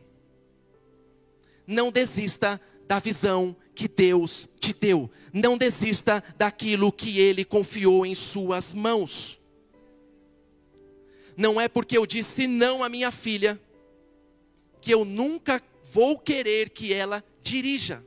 [1.66, 5.10] Não desista da visão que Deus te deu.
[5.32, 9.41] Não desista daquilo que ele confiou em suas mãos.
[11.42, 13.60] Não é porque eu disse não à minha filha
[14.80, 18.00] que eu nunca vou querer que ela dirija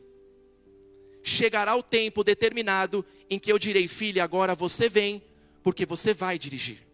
[1.22, 5.22] chegará o tempo determinado em que eu direi, filha, agora você vem,
[5.62, 6.88] porque você vai dirigir.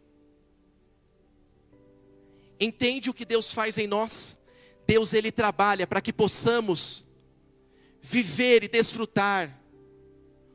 [2.60, 4.39] Entende o que Deus faz em nós?
[4.88, 7.06] Deus ele trabalha para que possamos
[8.01, 9.62] viver e desfrutar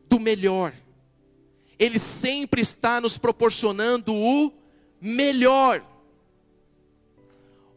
[0.09, 0.75] do melhor.
[1.79, 4.66] Ele sempre está nos proporcionando o
[5.01, 5.85] melhor.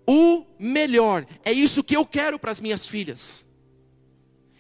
[0.08, 1.26] O melhor.
[1.44, 3.48] É isso que eu quero para as minhas filhas.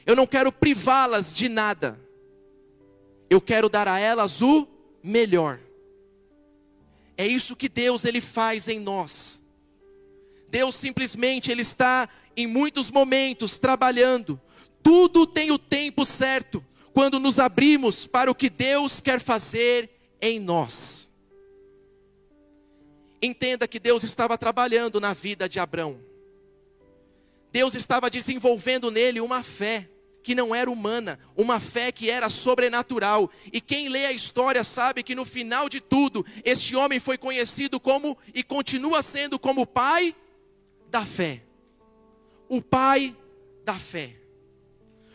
[0.06, 2.00] Eu não quero privá-las de nada.
[3.30, 4.68] Eu quero dar a elas o
[5.04, 5.60] melhor.
[7.18, 9.44] É isso que Deus ele faz em nós.
[10.50, 14.40] Deus simplesmente ele está em muitos momentos trabalhando.
[14.82, 19.90] Tudo tem o tempo certo quando nos abrimos para o que Deus quer fazer
[20.22, 21.09] em nós.
[23.22, 26.00] Entenda que Deus estava trabalhando na vida de Abraão.
[27.52, 29.90] Deus estava desenvolvendo nele uma fé
[30.22, 33.30] que não era humana, uma fé que era sobrenatural.
[33.52, 37.80] E quem lê a história sabe que no final de tudo, este homem foi conhecido
[37.80, 40.16] como e continua sendo como o pai
[40.90, 41.44] da fé.
[42.48, 43.16] O pai
[43.64, 44.16] da fé.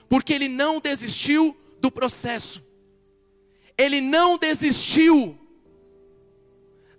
[0.09, 2.65] Porque ele não desistiu do processo.
[3.77, 5.39] Ele não desistiu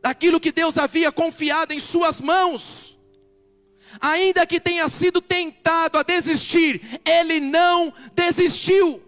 [0.06, 2.96] daquilo que Deus havia confiado em suas mãos
[4.00, 9.02] ainda que tenha sido tentado a desistir, ele não desistiu.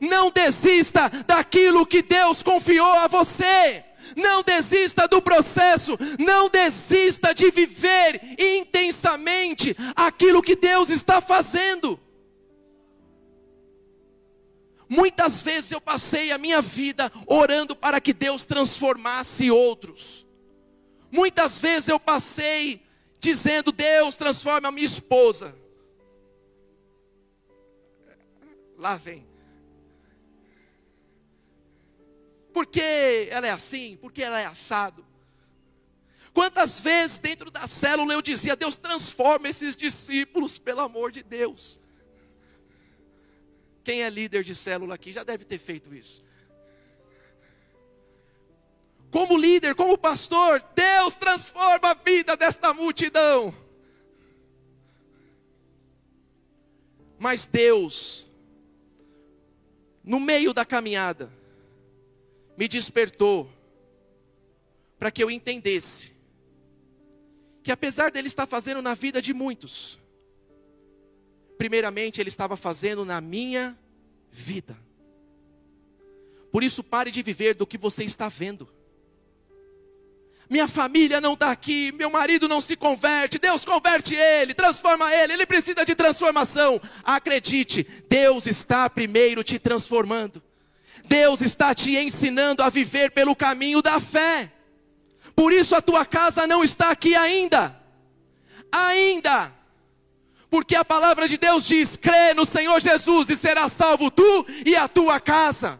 [0.00, 3.84] Não desista daquilo que Deus confiou a você.
[4.16, 11.98] Não desista do processo, não desista de viver intensamente aquilo que Deus está fazendo.
[14.88, 20.27] Muitas vezes eu passei a minha vida orando para que Deus transformasse outros.
[21.10, 22.82] Muitas vezes eu passei
[23.18, 25.56] dizendo: Deus, transforma a minha esposa.
[28.76, 29.26] Lá vem.
[32.52, 35.06] Porque ela é assim, porque ela é assado.
[36.32, 41.80] Quantas vezes dentro da célula eu dizia: Deus, transforma esses discípulos, pelo amor de Deus.
[43.82, 46.27] Quem é líder de célula aqui já deve ter feito isso
[49.10, 53.54] como líder, como pastor, Deus transforma a vida desta multidão.
[57.18, 58.30] Mas Deus,
[60.04, 61.32] no meio da caminhada,
[62.56, 63.50] me despertou
[64.98, 66.12] para que eu entendesse
[67.62, 69.98] que apesar dele estar fazendo na vida de muitos,
[71.56, 73.78] primeiramente ele estava fazendo na minha
[74.30, 74.78] vida.
[76.50, 78.68] Por isso pare de viver do que você está vendo.
[80.48, 85.34] Minha família não está aqui, meu marido não se converte, Deus converte ele, transforma ele,
[85.34, 86.80] ele precisa de transformação.
[87.04, 90.42] Acredite, Deus está primeiro te transformando,
[91.04, 94.50] Deus está te ensinando a viver pelo caminho da fé.
[95.36, 97.78] Por isso a tua casa não está aqui ainda,
[98.72, 99.52] ainda,
[100.50, 104.74] porque a palavra de Deus diz: crê no Senhor Jesus e será salvo tu e
[104.74, 105.78] a tua casa.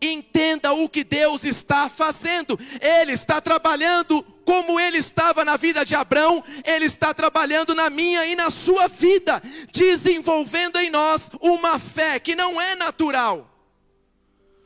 [0.00, 2.58] Entenda o que Deus está fazendo.
[2.80, 8.24] Ele está trabalhando como ele estava na vida de Abraão, ele está trabalhando na minha
[8.24, 13.46] e na sua vida, desenvolvendo em nós uma fé que não é natural,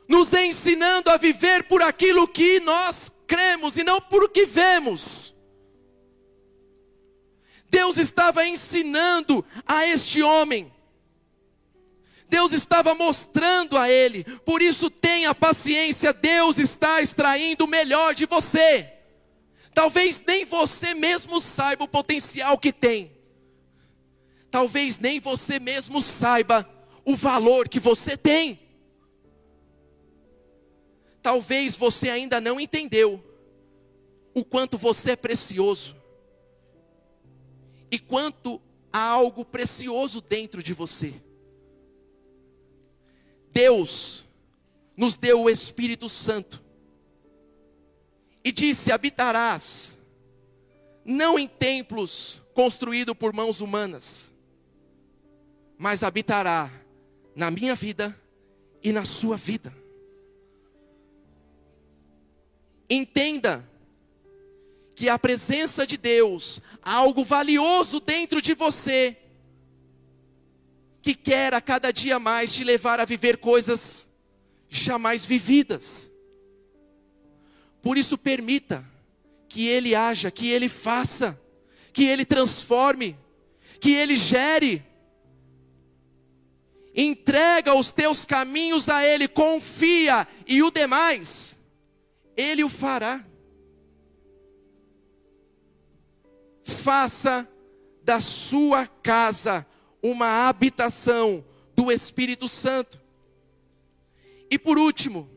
[0.07, 5.35] nos ensinando a viver por aquilo que nós cremos e não por que vemos.
[7.69, 10.72] Deus estava ensinando a este homem
[12.33, 14.23] Deus estava mostrando a ele.
[14.39, 18.91] Por isso tenha paciência, Deus está extraindo o melhor de você.
[19.71, 23.11] Talvez nem você mesmo saiba o potencial que tem.
[24.49, 26.67] Talvez nem você mesmo saiba
[27.05, 28.59] o valor que você tem.
[31.21, 33.23] Talvez você ainda não entendeu
[34.33, 35.95] o quanto você é precioso
[37.91, 38.59] e quanto
[38.91, 41.13] há algo precioso dentro de você.
[43.53, 44.25] Deus
[44.97, 46.61] nos deu o Espírito Santo
[48.43, 49.97] e disse: habitarás,
[51.05, 54.33] não em templos construídos por mãos humanas,
[55.77, 56.71] mas habitará
[57.35, 58.19] na minha vida
[58.81, 59.73] e na sua vida.
[62.89, 63.67] Entenda
[64.95, 69.17] que a presença de Deus, algo valioso dentro de você,
[71.03, 74.09] que quer a cada dia mais te levar a viver coisas
[74.69, 76.13] jamais vividas.
[77.81, 78.89] Por isso, permita
[79.49, 81.37] que Ele haja, que Ele faça,
[81.91, 83.17] que Ele transforme,
[83.81, 84.81] que Ele gere.
[86.95, 91.59] Entrega os teus caminhos a Ele, confia, e o demais,
[92.37, 93.25] Ele o fará.
[96.63, 97.45] Faça
[98.01, 99.67] da sua casa
[100.03, 101.43] uma habitação
[101.73, 102.99] do Espírito Santo.
[104.51, 105.29] E por último,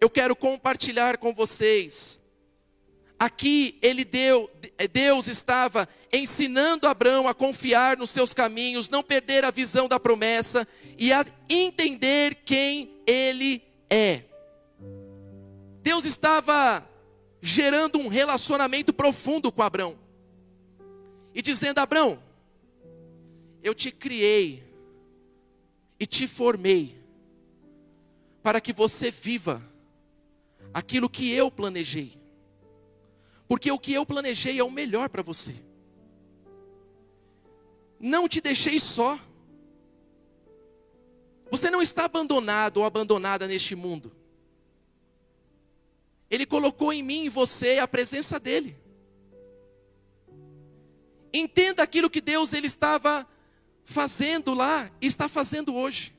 [0.00, 2.20] eu quero compartilhar com vocês.
[3.18, 4.48] Aqui ele deu,
[4.92, 10.66] Deus estava ensinando Abraão a confiar nos seus caminhos, não perder a visão da promessa
[10.96, 14.22] e a entender quem ele é.
[15.82, 16.86] Deus estava
[17.40, 19.98] gerando um relacionamento profundo com Abraão
[21.34, 22.18] e dizendo: Abraão,
[23.66, 24.62] eu te criei
[25.98, 26.96] e te formei
[28.40, 29.60] para que você viva
[30.72, 32.16] aquilo que eu planejei.
[33.48, 35.56] Porque o que eu planejei é o melhor para você.
[37.98, 39.18] Não te deixei só.
[41.50, 44.14] Você não está abandonado ou abandonada neste mundo.
[46.30, 48.76] Ele colocou em mim e você a presença dele.
[51.32, 53.26] Entenda aquilo que Deus ele estava
[53.86, 56.12] fazendo lá está fazendo hoje.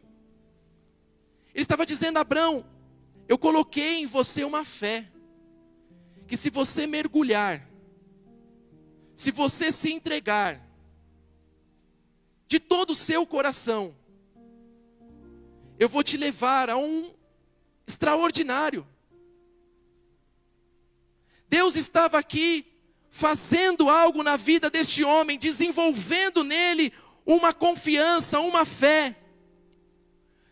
[1.54, 2.66] Ele estava dizendo Abraão:
[3.28, 5.12] Eu coloquei em você uma fé,
[6.26, 7.70] que se você mergulhar,
[9.14, 10.66] se você se entregar,
[12.48, 13.94] de todo o seu coração,
[15.78, 17.14] eu vou te levar a um
[17.86, 18.88] extraordinário.
[21.50, 22.66] Deus estava aqui
[23.10, 26.94] fazendo algo na vida deste homem, desenvolvendo nele
[27.28, 29.14] uma confiança, uma fé.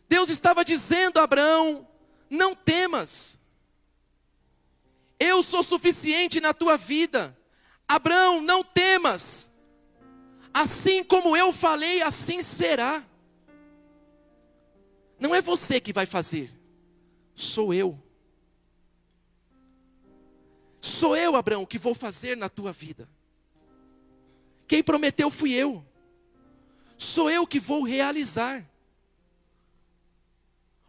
[0.09, 1.87] Deus estava dizendo a Abraão:
[2.29, 3.39] não temas,
[5.17, 7.35] eu sou suficiente na tua vida.
[7.87, 9.51] Abraão, não temas,
[10.53, 13.03] assim como eu falei, assim será.
[15.17, 16.51] Não é você que vai fazer,
[17.33, 17.97] sou eu.
[20.81, 23.09] Sou eu, Abraão, que vou fazer na tua vida.
[24.67, 25.85] Quem prometeu fui eu
[26.97, 28.65] sou eu que vou realizar.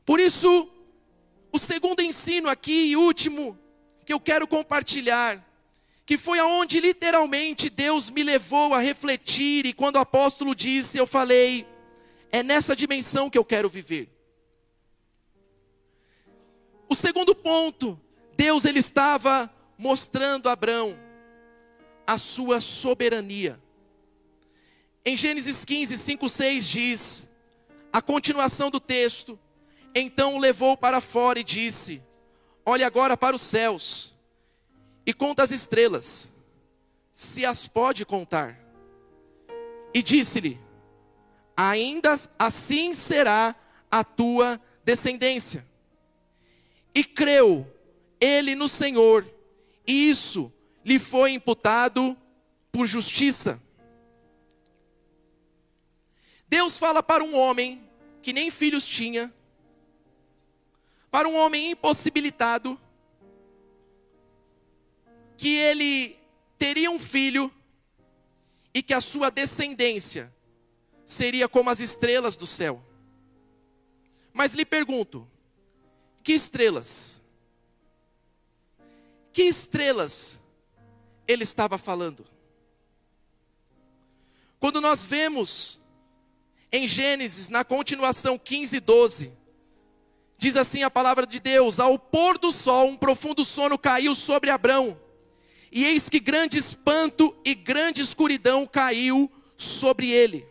[0.05, 0.71] Por isso,
[1.53, 3.59] o segundo ensino aqui e último
[4.05, 5.45] que eu quero compartilhar,
[6.05, 11.07] que foi aonde literalmente Deus me levou a refletir e quando o apóstolo disse, eu
[11.07, 11.67] falei,
[12.31, 14.09] é nessa dimensão que eu quero viver.
[16.89, 18.01] O segundo ponto,
[18.37, 20.97] Deus ele estava mostrando a Abraão
[22.07, 23.61] a sua soberania.
[25.09, 27.31] Em Gênesis 15, 5, 6 diz,
[27.93, 29.39] a continuação do texto:
[29.95, 32.03] Então o levou para fora e disse:
[32.65, 34.19] olhe agora para os céus
[35.07, 36.35] e conta as estrelas,
[37.13, 38.59] se as pode contar.
[39.95, 40.61] E disse-lhe:
[41.57, 43.55] Ainda assim será
[43.89, 45.65] a tua descendência.
[46.93, 47.65] E creu
[48.21, 49.25] ele no Senhor,
[49.87, 50.53] e isso
[50.85, 52.17] lhe foi imputado
[52.73, 53.63] por justiça.
[56.49, 57.89] Deus fala para um homem
[58.23, 59.33] que nem filhos tinha,
[61.11, 62.81] para um homem impossibilitado,
[65.37, 66.19] que ele
[66.59, 67.53] teria um filho
[68.73, 70.33] e que a sua descendência
[71.05, 72.83] seria como as estrelas do céu.
[74.33, 75.27] Mas lhe pergunto:
[76.23, 77.23] que estrelas?
[79.33, 80.43] Que estrelas
[81.27, 82.27] ele estava falando?
[84.59, 85.81] Quando nós vemos
[86.77, 89.33] em Gênesis, na continuação 15 e 12,
[90.37, 94.51] diz assim a palavra de Deus: Ao pôr do sol, um profundo sono caiu sobre
[94.51, 95.01] Abrão,
[95.73, 100.47] e eis que grande espanto e grande escuridão caiu sobre ele.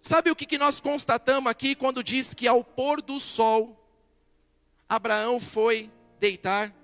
[0.00, 3.88] Sabe o que, que nós constatamos aqui quando diz que ao pôr do sol,
[4.86, 5.90] Abraão foi
[6.20, 6.74] deitar?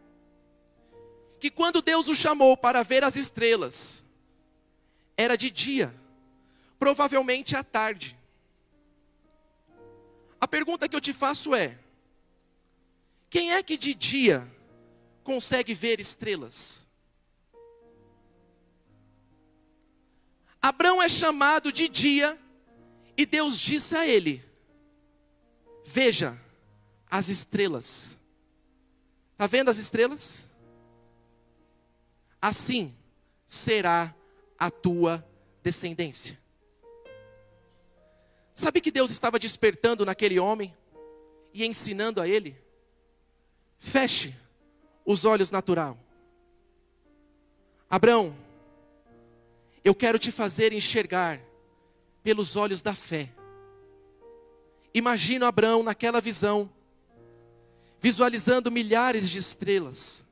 [1.39, 4.07] Que quando Deus o chamou para ver as estrelas,
[5.18, 5.95] era de dia,
[6.81, 8.18] provavelmente à tarde.
[10.41, 11.78] A pergunta que eu te faço é:
[13.28, 14.51] quem é que de dia
[15.22, 16.89] consegue ver estrelas?
[20.62, 22.39] Abraão é chamado de dia
[23.14, 24.43] e Deus disse a ele:
[25.85, 26.41] Veja
[27.11, 28.18] as estrelas.
[29.33, 30.49] Está vendo as estrelas?
[32.41, 32.97] Assim
[33.45, 34.14] será
[34.59, 35.26] a tua
[35.62, 36.39] descendência.
[38.61, 40.76] Sabe que Deus estava despertando naquele homem
[41.54, 42.54] e ensinando a ele?
[43.78, 44.36] Feche
[45.02, 45.96] os olhos natural.
[47.88, 48.36] Abraão,
[49.82, 51.40] eu quero te fazer enxergar
[52.22, 53.32] pelos olhos da fé.
[54.92, 56.70] Imagino Abraão naquela visão,
[57.98, 60.26] visualizando milhares de estrelas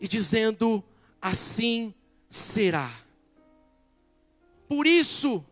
[0.00, 0.80] e dizendo:
[1.20, 1.92] assim
[2.28, 2.88] será.
[4.68, 5.44] Por isso,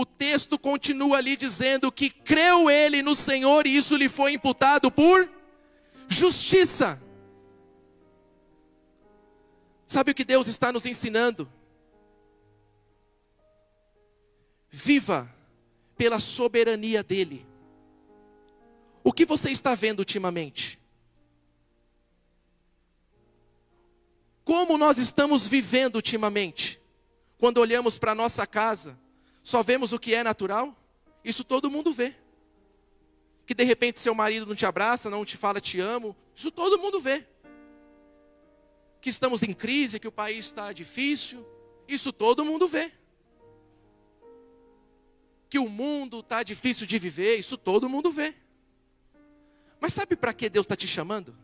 [0.00, 4.92] o texto continua ali dizendo que creu ele no Senhor e isso lhe foi imputado
[4.92, 5.28] por
[6.06, 7.02] justiça.
[9.84, 11.50] Sabe o que Deus está nos ensinando?
[14.70, 15.28] Viva
[15.96, 17.44] pela soberania dEle.
[19.02, 20.80] O que você está vendo ultimamente?
[24.44, 26.80] Como nós estamos vivendo ultimamente?
[27.36, 28.96] Quando olhamos para a nossa casa,
[29.42, 30.76] só vemos o que é natural?
[31.24, 32.14] Isso todo mundo vê.
[33.46, 36.78] Que de repente seu marido não te abraça, não te fala te amo, isso todo
[36.78, 37.26] mundo vê.
[39.00, 41.46] Que estamos em crise, que o país está difícil,
[41.86, 42.92] isso todo mundo vê
[45.48, 48.34] que o mundo está difícil de viver, isso todo mundo vê.
[49.80, 51.36] Mas sabe para que Deus está te chamando?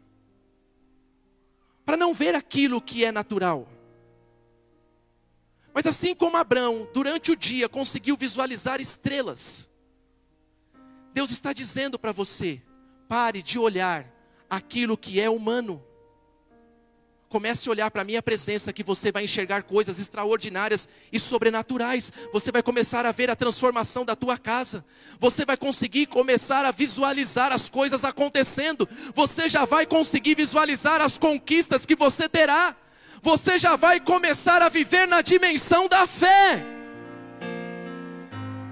[1.84, 3.68] Para não ver aquilo que é natural.
[5.74, 9.68] Mas assim como Abraão, durante o dia, conseguiu visualizar estrelas,
[11.12, 12.62] Deus está dizendo para você:
[13.08, 14.06] pare de olhar
[14.48, 15.82] aquilo que é humano.
[17.28, 22.12] Comece a olhar para a minha presença, que você vai enxergar coisas extraordinárias e sobrenaturais.
[22.32, 24.84] Você vai começar a ver a transformação da tua casa.
[25.18, 28.88] Você vai conseguir começar a visualizar as coisas acontecendo.
[29.16, 32.76] Você já vai conseguir visualizar as conquistas que você terá.
[33.24, 36.74] Você já vai começar a viver na dimensão da fé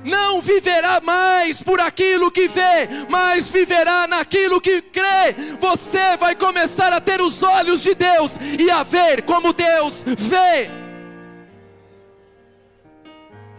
[0.05, 5.35] não viverá mais por aquilo que vê, mas viverá naquilo que crê.
[5.61, 10.82] Você vai começar a ter os olhos de Deus e a ver como Deus vê.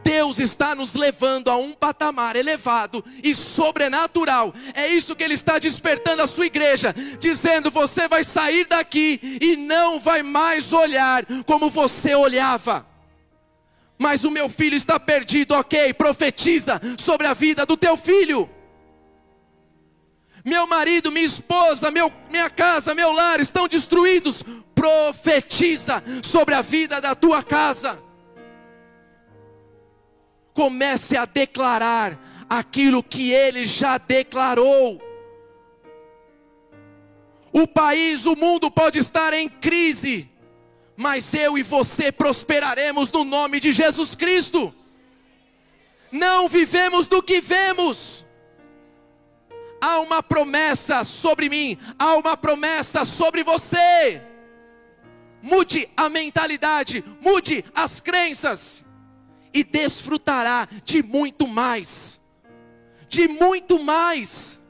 [0.04, 4.54] Deus está nos levando a um patamar elevado e sobrenatural.
[4.74, 9.56] É isso que Ele está despertando a sua igreja, dizendo: você vai sair daqui e
[9.56, 12.94] não vai mais olhar como você olhava
[13.96, 18.50] mas o meu filho está perdido, ok, profetiza sobre a vida do teu filho.
[20.44, 24.44] Meu marido, minha esposa, meu, minha casa, meu lar estão destruídos.
[24.76, 27.98] Profetiza sobre a vida da tua casa.
[30.54, 35.02] Comece a declarar aquilo que ele já declarou.
[37.52, 40.30] O país, o mundo pode estar em crise,
[40.96, 44.74] mas eu e você prosperaremos no nome de Jesus Cristo.
[46.12, 48.26] Não vivemos do que vemos.
[49.82, 54.22] há uma promessa sobre mim, há uma promessa sobre você.
[55.42, 58.86] Mude a mentalidade, mude as crenças
[59.54, 62.22] e desfrutará de muito mais.
[63.08, 64.62] De muito mais.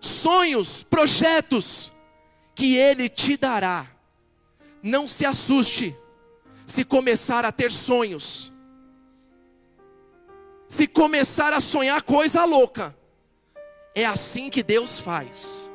[0.00, 1.92] Sonhos, projetos
[2.54, 3.86] que Ele te dará.
[4.82, 5.94] Não se assuste
[6.66, 8.52] se começar a ter sonhos.
[10.66, 12.96] Se começar a sonhar coisa louca.
[13.94, 15.72] É assim que Deus faz.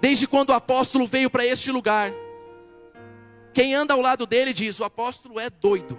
[0.00, 2.12] Desde quando o apóstolo veio para este lugar,
[3.54, 5.96] quem anda ao lado dele diz: o apóstolo é doido.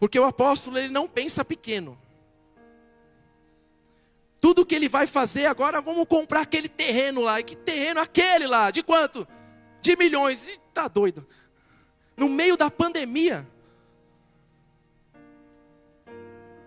[0.00, 1.98] Porque o apóstolo ele não pensa pequeno.
[4.40, 7.40] Tudo que ele vai fazer agora, vamos comprar aquele terreno lá.
[7.40, 8.70] E que terreno aquele lá?
[8.70, 9.26] De quanto?
[9.82, 10.46] De milhões.
[10.46, 11.26] E tá doido.
[12.16, 13.46] No meio da pandemia.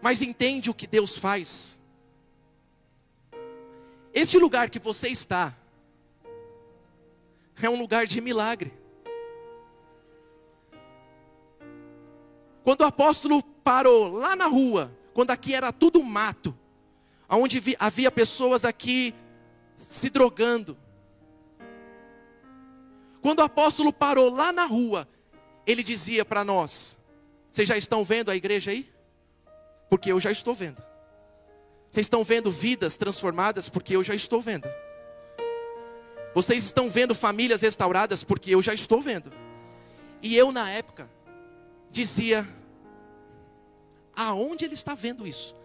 [0.02, 1.80] Mas entende o que Deus faz.
[4.14, 5.56] Este lugar que você está
[7.66, 8.74] é um lugar de milagre.
[12.64, 16.58] Quando o apóstolo parou lá na rua, quando aqui era tudo mato,
[17.30, 19.16] onde havia pessoas aqui
[19.76, 20.78] se drogando.
[23.22, 25.08] Quando o apóstolo parou lá na rua,
[25.66, 27.00] ele dizia para nós:
[27.50, 28.92] Vocês já estão vendo a igreja aí?
[29.90, 30.82] Porque eu já estou vendo.
[31.90, 33.68] Vocês estão vendo vidas transformadas?
[33.68, 34.68] Porque eu já estou vendo.
[36.34, 38.24] Vocês estão vendo famílias restauradas?
[38.24, 39.32] Porque eu já estou vendo.
[40.22, 41.10] E eu, na época,
[41.90, 42.48] dizia:
[44.16, 45.56] aonde ele está vendo isso?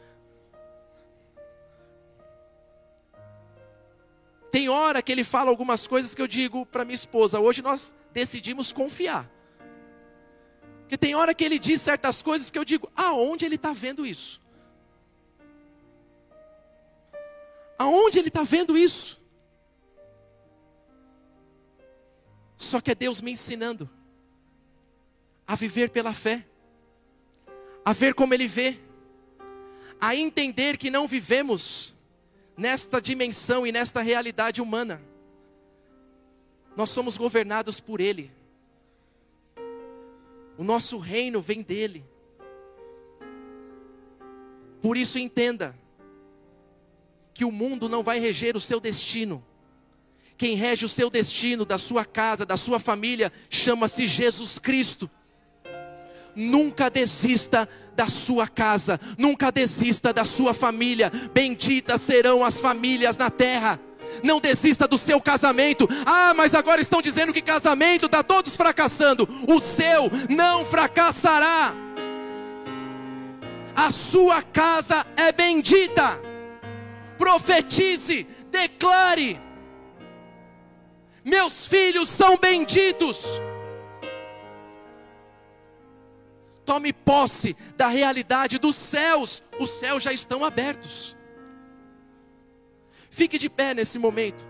[4.51, 7.95] Tem hora que ele fala algumas coisas que eu digo para minha esposa: hoje nós
[8.13, 9.31] decidimos confiar.
[10.81, 14.07] Porque tem hora que ele diz certas coisas que eu digo: aonde ele está vendo
[14.07, 14.41] isso?
[17.79, 19.21] Aonde ele está vendo isso?
[22.57, 23.89] Só que é Deus me ensinando
[25.47, 26.45] a viver pela fé,
[27.85, 28.79] a ver como Ele vê,
[30.01, 31.97] a entender que não vivemos
[32.57, 35.01] nesta dimensão e nesta realidade humana.
[36.75, 38.31] Nós somos governados por Ele.
[40.59, 42.05] O nosso reino vem dele.
[44.81, 45.77] Por isso entenda
[47.35, 49.45] que o mundo não vai reger o seu destino.
[50.37, 55.11] Quem rege o seu destino, da sua casa, da sua família, chama-se Jesus Cristo.
[56.35, 61.11] Nunca desista da sua casa, nunca desista da sua família.
[61.33, 63.81] Benditas serão as famílias na terra.
[64.23, 65.89] Não desista do seu casamento.
[66.05, 69.27] Ah, mas agora estão dizendo que casamento está todos fracassando.
[69.49, 71.75] O seu não fracassará.
[73.75, 76.27] A sua casa é bendita
[77.19, 79.41] profetize, declare:
[81.27, 83.43] Meus filhos são benditos.
[86.65, 91.17] Tome posse da realidade dos céus, os céus já estão abertos.
[93.11, 94.47] Fique de pé nesse momento.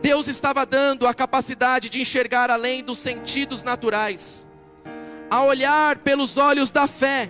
[0.00, 4.48] Deus estava dando a capacidade de enxergar além dos sentidos naturais,
[5.28, 7.28] a olhar pelos olhos da fé,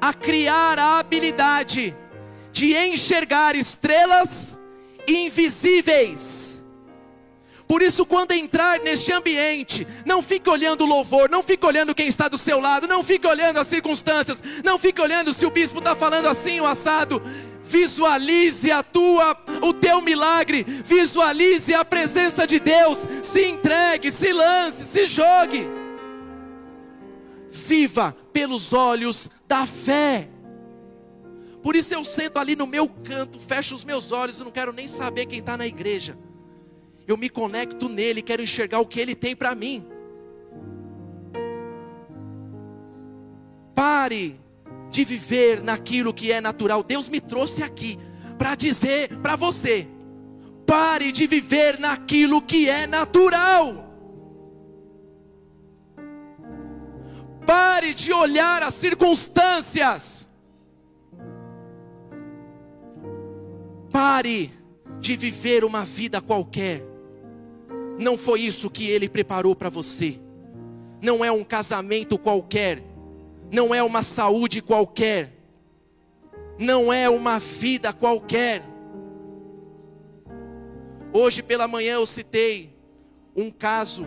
[0.00, 1.94] a criar a habilidade
[2.52, 4.58] de enxergar estrelas
[5.06, 6.58] invisíveis.
[7.68, 12.08] Por isso, quando entrar neste ambiente, não fique olhando o louvor, não fique olhando quem
[12.08, 15.78] está do seu lado, não fique olhando as circunstâncias, não fique olhando se o bispo
[15.78, 17.22] está falando assim ou assado.
[17.62, 24.86] Visualize a tua, o teu milagre, visualize a presença de Deus, se entregue, se lance,
[24.86, 25.77] se jogue.
[27.50, 30.28] Viva pelos olhos da fé.
[31.62, 34.72] Por isso eu sento ali no meu canto, fecho os meus olhos, e não quero
[34.72, 36.16] nem saber quem está na igreja.
[37.06, 39.84] Eu me conecto nele, quero enxergar o que ele tem para mim.
[43.74, 44.38] Pare
[44.90, 46.82] de viver naquilo que é natural.
[46.82, 47.98] Deus me trouxe aqui
[48.36, 49.86] para dizer para você:
[50.66, 53.87] pare de viver naquilo que é natural.
[57.48, 60.28] Pare de olhar as circunstâncias.
[63.90, 64.52] Pare
[65.00, 66.84] de viver uma vida qualquer.
[67.98, 70.20] Não foi isso que ele preparou para você.
[71.00, 72.82] Não é um casamento qualquer
[73.50, 75.32] não é uma saúde qualquer,
[76.58, 78.62] não é uma vida qualquer.
[81.12, 82.76] Hoje pela manhã eu citei
[83.34, 84.06] um caso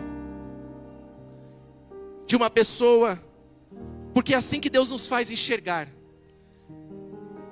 [2.26, 3.20] de uma pessoa,
[4.12, 5.88] porque é assim que Deus nos faz enxergar.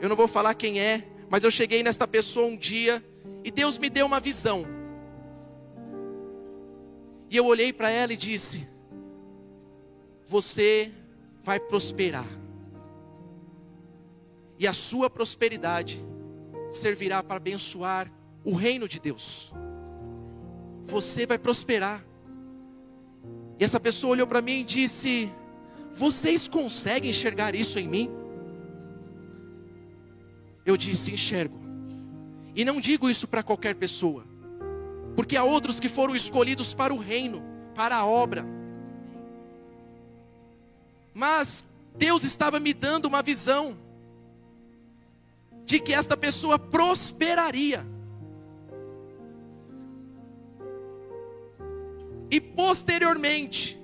[0.00, 3.04] Eu não vou falar quem é, mas eu cheguei nesta pessoa um dia
[3.44, 4.64] e Deus me deu uma visão.
[7.30, 8.68] E eu olhei para ela e disse:
[10.24, 10.92] Você
[11.42, 12.26] vai prosperar.
[14.58, 16.04] E a sua prosperidade
[16.70, 18.12] servirá para abençoar
[18.44, 19.52] o reino de Deus.
[20.82, 22.04] Você vai prosperar.
[23.58, 25.32] E essa pessoa olhou para mim e disse:
[26.00, 28.10] Vocês conseguem enxergar isso em mim?
[30.64, 31.60] Eu disse: Enxergo.
[32.56, 34.24] E não digo isso para qualquer pessoa,
[35.14, 37.42] porque há outros que foram escolhidos para o reino,
[37.74, 38.46] para a obra.
[41.12, 41.62] Mas
[41.94, 43.76] Deus estava me dando uma visão
[45.66, 47.86] de que esta pessoa prosperaria.
[52.30, 53.79] E posteriormente,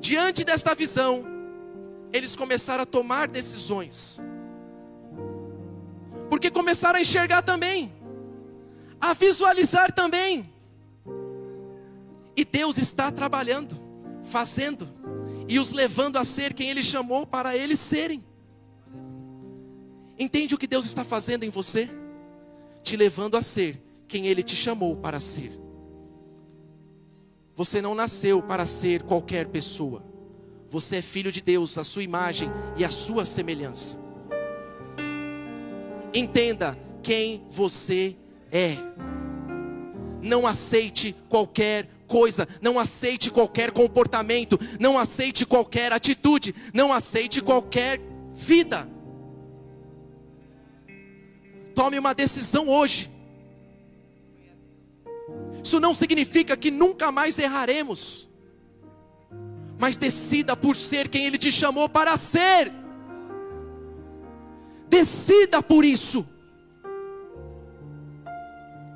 [0.00, 1.24] diante desta visão,
[2.12, 4.20] eles começaram a tomar decisões.
[6.28, 7.92] Porque começaram a enxergar também,
[9.00, 10.52] a visualizar também.
[12.36, 13.76] E Deus está trabalhando,
[14.22, 14.88] fazendo
[15.48, 18.24] e os levando a ser quem Ele chamou para eles serem.
[20.18, 21.90] Entende o que Deus está fazendo em você?
[22.82, 25.59] Te levando a ser quem Ele te chamou para ser.
[27.60, 30.02] Você não nasceu para ser qualquer pessoa.
[30.70, 34.00] Você é filho de Deus, a sua imagem e a sua semelhança.
[36.14, 38.16] Entenda quem você
[38.50, 38.76] é.
[40.22, 48.00] Não aceite qualquer coisa, não aceite qualquer comportamento, não aceite qualquer atitude, não aceite qualquer
[48.32, 48.88] vida.
[51.74, 53.10] Tome uma decisão hoje.
[55.62, 58.28] Isso não significa que nunca mais erraremos.
[59.78, 62.72] Mas decida por ser quem Ele te chamou para ser.
[64.88, 66.26] Decida por isso.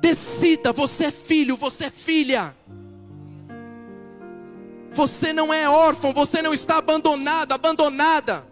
[0.01, 2.55] Decida, você é filho, você é filha.
[4.91, 8.47] Você não é órfão, você não está abandonado, abandonada.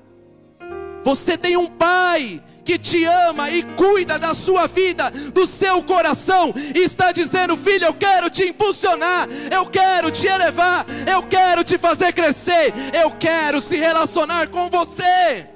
[1.03, 6.53] Você tem um pai que te ama e cuida da sua vida, do seu coração,
[6.73, 11.77] e está dizendo: Filho, eu quero te impulsionar, eu quero te elevar, eu quero te
[11.77, 15.49] fazer crescer, eu quero se relacionar com você.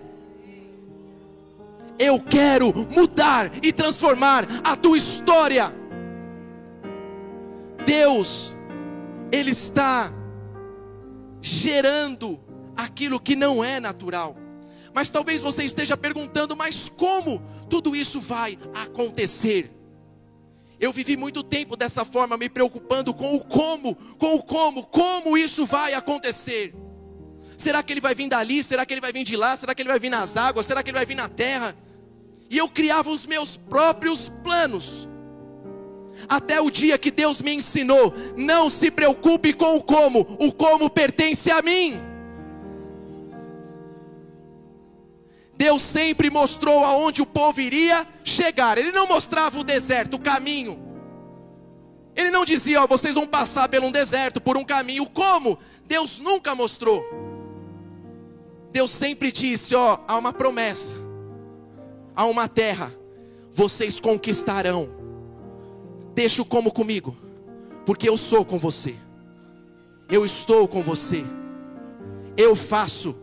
[2.00, 5.74] Eu quero mudar e transformar a tua história.
[7.86, 8.56] Deus,
[9.32, 10.14] Ele está
[11.42, 12.40] gerando
[12.76, 14.36] aquilo que não é natural.
[14.98, 17.40] Mas talvez você esteja perguntando, mas como
[17.70, 19.70] tudo isso vai acontecer?
[20.80, 25.38] Eu vivi muito tempo dessa forma, me preocupando com o como, com o como, como
[25.38, 26.74] isso vai acontecer.
[27.56, 28.64] Será que ele vai vir dali?
[28.64, 29.56] Será que ele vai vir de lá?
[29.56, 30.66] Será que ele vai vir nas águas?
[30.66, 31.78] Será que ele vai vir na terra?
[32.50, 35.08] E eu criava os meus próprios planos.
[36.28, 40.90] Até o dia que Deus me ensinou: não se preocupe com o como, o como
[40.90, 42.07] pertence a mim.
[45.58, 48.78] Deus sempre mostrou aonde o povo iria chegar.
[48.78, 50.80] Ele não mostrava o deserto, o caminho.
[52.16, 55.10] Ele não dizia, ó, vocês vão passar por um deserto, por um caminho.
[55.10, 55.58] Como?
[55.88, 57.04] Deus nunca mostrou.
[58.72, 60.98] Deus sempre disse, ó, há uma promessa.
[62.16, 62.94] Há uma terra.
[63.52, 64.90] Vocês conquistarão.
[66.14, 67.18] Deixa o como comigo,
[67.86, 68.96] porque eu sou com você.
[70.10, 71.24] Eu estou com você.
[72.36, 73.16] Eu faço.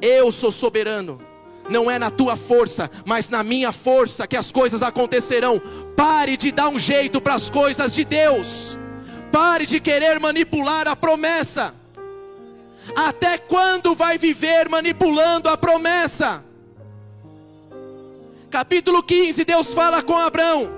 [0.00, 1.25] Eu sou soberano
[1.68, 5.60] não é na tua força, mas na minha força que as coisas acontecerão.
[5.96, 8.78] Pare de dar um jeito para as coisas de Deus.
[9.32, 11.74] Pare de querer manipular a promessa.
[12.94, 16.44] Até quando vai viver manipulando a promessa?
[18.50, 20.70] Capítulo 15, Deus fala com Abraão.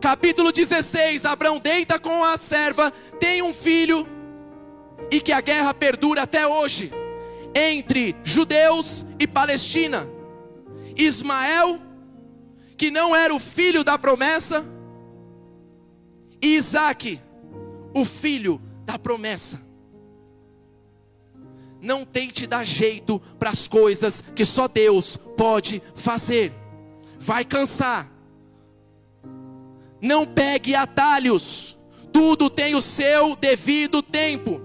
[0.00, 4.06] Capítulo 16, Abraão deita com a serva, tem um filho,
[5.10, 6.92] e que a guerra perdura até hoje
[7.54, 10.15] entre judeus e Palestina.
[10.96, 11.80] Ismael,
[12.76, 14.66] que não era o filho da promessa,
[16.40, 17.20] e Isaac,
[17.94, 19.60] o filho da promessa.
[21.80, 26.52] Não tente dar jeito para as coisas que só Deus pode fazer.
[27.18, 28.10] Vai cansar.
[30.00, 31.78] Não pegue atalhos.
[32.12, 34.60] Tudo tem o seu devido tempo.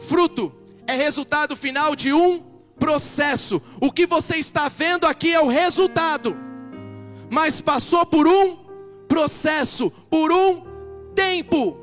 [0.00, 0.52] Fruto
[0.86, 2.47] é resultado final de um
[2.78, 3.60] processo.
[3.80, 6.36] O que você está vendo aqui é o resultado,
[7.30, 8.56] mas passou por um
[9.08, 10.62] processo por um
[11.14, 11.76] tempo.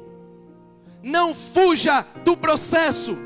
[1.03, 3.17] Não fuja do processo.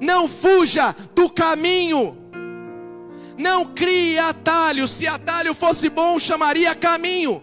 [0.00, 2.16] Não fuja do caminho.
[3.36, 4.88] Não crie atalho.
[4.88, 7.42] Se atalho fosse bom, chamaria caminho.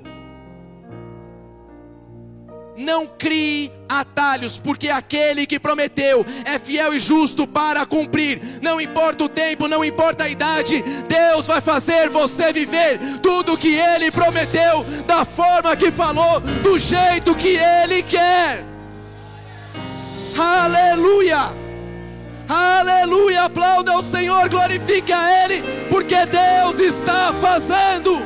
[2.79, 8.39] Não crie atalhos, porque aquele que prometeu é fiel e justo para cumprir.
[8.61, 13.57] Não importa o tempo, não importa a idade, Deus vai fazer você viver tudo o
[13.57, 18.63] que ele prometeu, da forma que falou, do jeito que ele quer.
[20.37, 21.49] Aleluia!
[22.47, 23.43] Aleluia!
[23.43, 28.25] Aplauda o Senhor, glorifique a Ele, porque Deus está fazendo.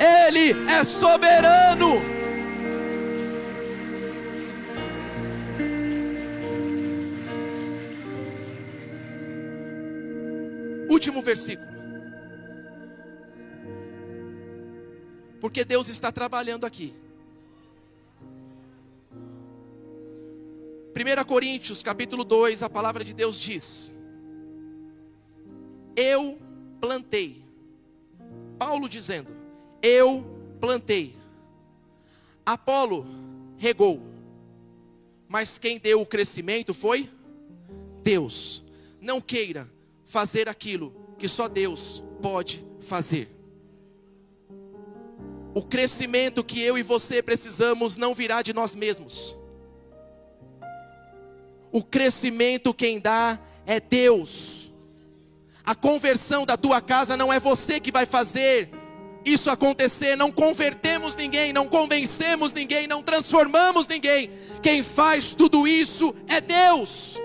[0.00, 2.15] Ele é soberano.
[10.96, 11.68] Último versículo.
[15.38, 16.94] Porque Deus está trabalhando aqui.
[20.94, 23.94] 1 Coríntios, capítulo 2, a palavra de Deus diz:
[25.94, 26.38] Eu
[26.80, 27.44] plantei.
[28.58, 29.36] Paulo dizendo:
[29.82, 30.24] Eu
[30.58, 31.14] plantei.
[32.46, 33.06] Apolo
[33.58, 34.00] regou.
[35.28, 37.10] Mas quem deu o crescimento foi
[38.02, 38.64] Deus.
[38.98, 39.75] Não queira
[40.06, 43.28] fazer aquilo que só Deus pode fazer.
[45.52, 49.36] O crescimento que eu e você precisamos não virá de nós mesmos.
[51.72, 54.72] O crescimento quem dá é Deus.
[55.64, 58.70] A conversão da tua casa não é você que vai fazer
[59.24, 60.14] isso acontecer.
[60.14, 64.30] Não convertemos ninguém, não convencemos ninguém, não transformamos ninguém.
[64.62, 67.20] Quem faz tudo isso é Deus.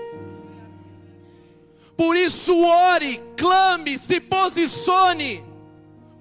[2.02, 5.44] Por isso, ore, clame, se posicione,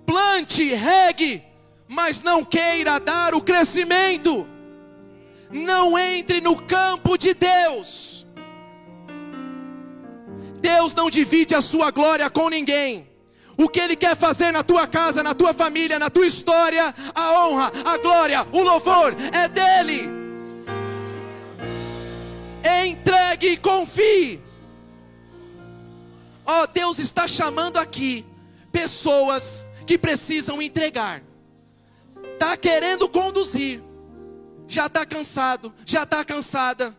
[0.06, 1.44] plante, regue,
[1.88, 4.48] mas não queira dar o crescimento.
[5.50, 8.28] Não entre no campo de Deus.
[10.60, 13.10] Deus não divide a sua glória com ninguém.
[13.58, 17.40] O que Ele quer fazer na tua casa, na tua família, na tua história, a
[17.40, 20.08] honra, a glória, o louvor é dele.
[22.64, 24.51] Entregue e confie.
[26.46, 28.26] Ó, oh, Deus está chamando aqui
[28.72, 31.22] pessoas que precisam entregar.
[32.40, 33.82] Tá querendo conduzir.
[34.68, 36.96] Já está cansado, já está cansada.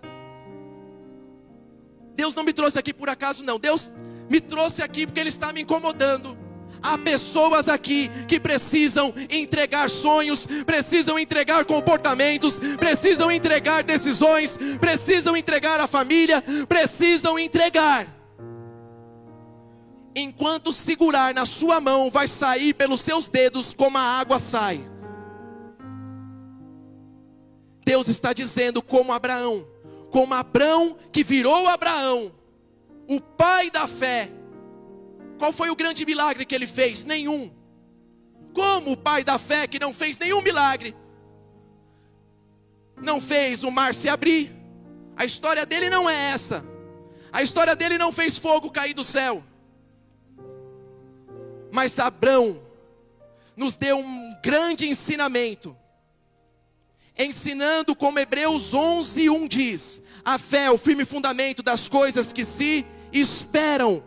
[2.14, 3.59] Deus não me trouxe aqui por acaso não.
[3.59, 3.90] Deus
[4.28, 6.38] me trouxe aqui porque ele está me incomodando.
[6.82, 15.80] Há pessoas aqui que precisam entregar sonhos, precisam entregar comportamentos, precisam entregar decisões, precisam entregar
[15.80, 18.22] a família, precisam entregar
[20.15, 24.81] enquanto segurar na sua mão, vai sair pelos seus dedos como a água sai.
[27.85, 29.67] Deus está dizendo, como Abraão,
[30.11, 32.33] como Abraão que virou Abraão,
[33.09, 34.31] o pai da fé.
[35.39, 37.05] Qual foi o grande milagre que ele fez?
[37.05, 37.51] Nenhum.
[38.55, 40.95] Como o pai da fé que não fez nenhum milagre,
[43.03, 44.55] não fez o mar se abrir.
[45.17, 46.65] A história dele não é essa.
[47.33, 49.43] A história dele não fez fogo cair do céu.
[51.73, 52.62] Mas Abrão
[53.57, 55.75] nos deu um grande ensinamento,
[57.18, 62.45] ensinando como Hebreus 11, 1 diz: a fé é o firme fundamento das coisas que
[62.45, 64.05] se esperam.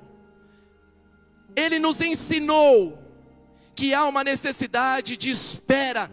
[1.56, 3.00] Ele nos ensinou
[3.76, 6.12] que há uma necessidade de espera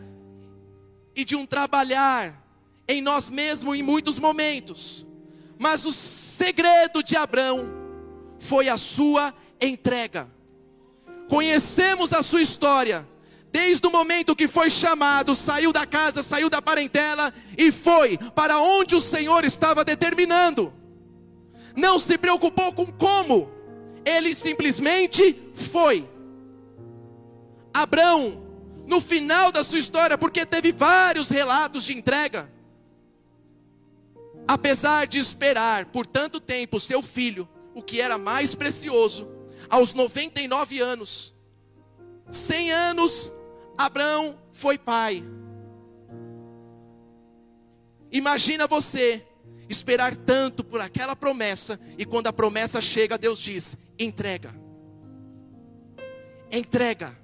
[1.15, 2.43] e de um trabalhar
[2.89, 5.07] em nós mesmos em muitos momentos.
[5.59, 7.69] Mas o segredo de Abraão
[8.39, 10.32] foi a sua entrega.
[11.33, 13.09] Conhecemos a sua história.
[13.51, 18.59] Desde o momento que foi chamado, saiu da casa, saiu da parentela e foi para
[18.59, 20.71] onde o Senhor estava determinando.
[21.75, 23.51] Não se preocupou com como,
[24.05, 26.07] ele simplesmente foi.
[27.73, 28.43] Abraão,
[28.87, 32.53] no final da sua história, porque teve vários relatos de entrega,
[34.47, 39.32] apesar de esperar por tanto tempo seu filho, o que era mais precioso,
[39.73, 41.35] aos 99 anos.
[42.31, 43.33] 100 anos,
[43.77, 45.25] Abraão foi pai.
[48.13, 49.27] Imagina você
[49.71, 54.55] esperar tanto por aquela promessa e quando a promessa chega, Deus diz: entrega.
[56.51, 57.19] Entrega.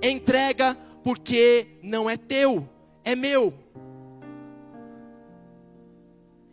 [0.00, 2.68] Entrega porque não é teu,
[3.04, 3.52] é meu.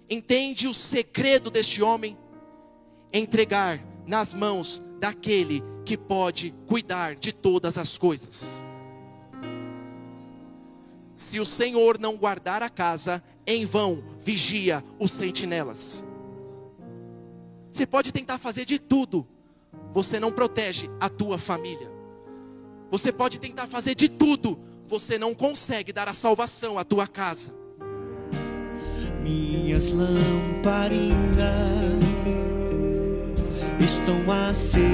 [0.09, 2.17] Entende o segredo deste homem?
[3.13, 8.65] Entregar nas mãos daquele que pode cuidar de todas as coisas.
[11.13, 16.05] Se o Senhor não guardar a casa, em vão vigia os sentinelas.
[17.71, 19.27] Você pode tentar fazer de tudo,
[19.91, 21.91] você não protege a tua família.
[22.91, 27.55] Você pode tentar fazer de tudo, você não consegue dar a salvação à tua casa.
[29.23, 31.27] Minhas lamparinas
[33.79, 34.87] estão acesas.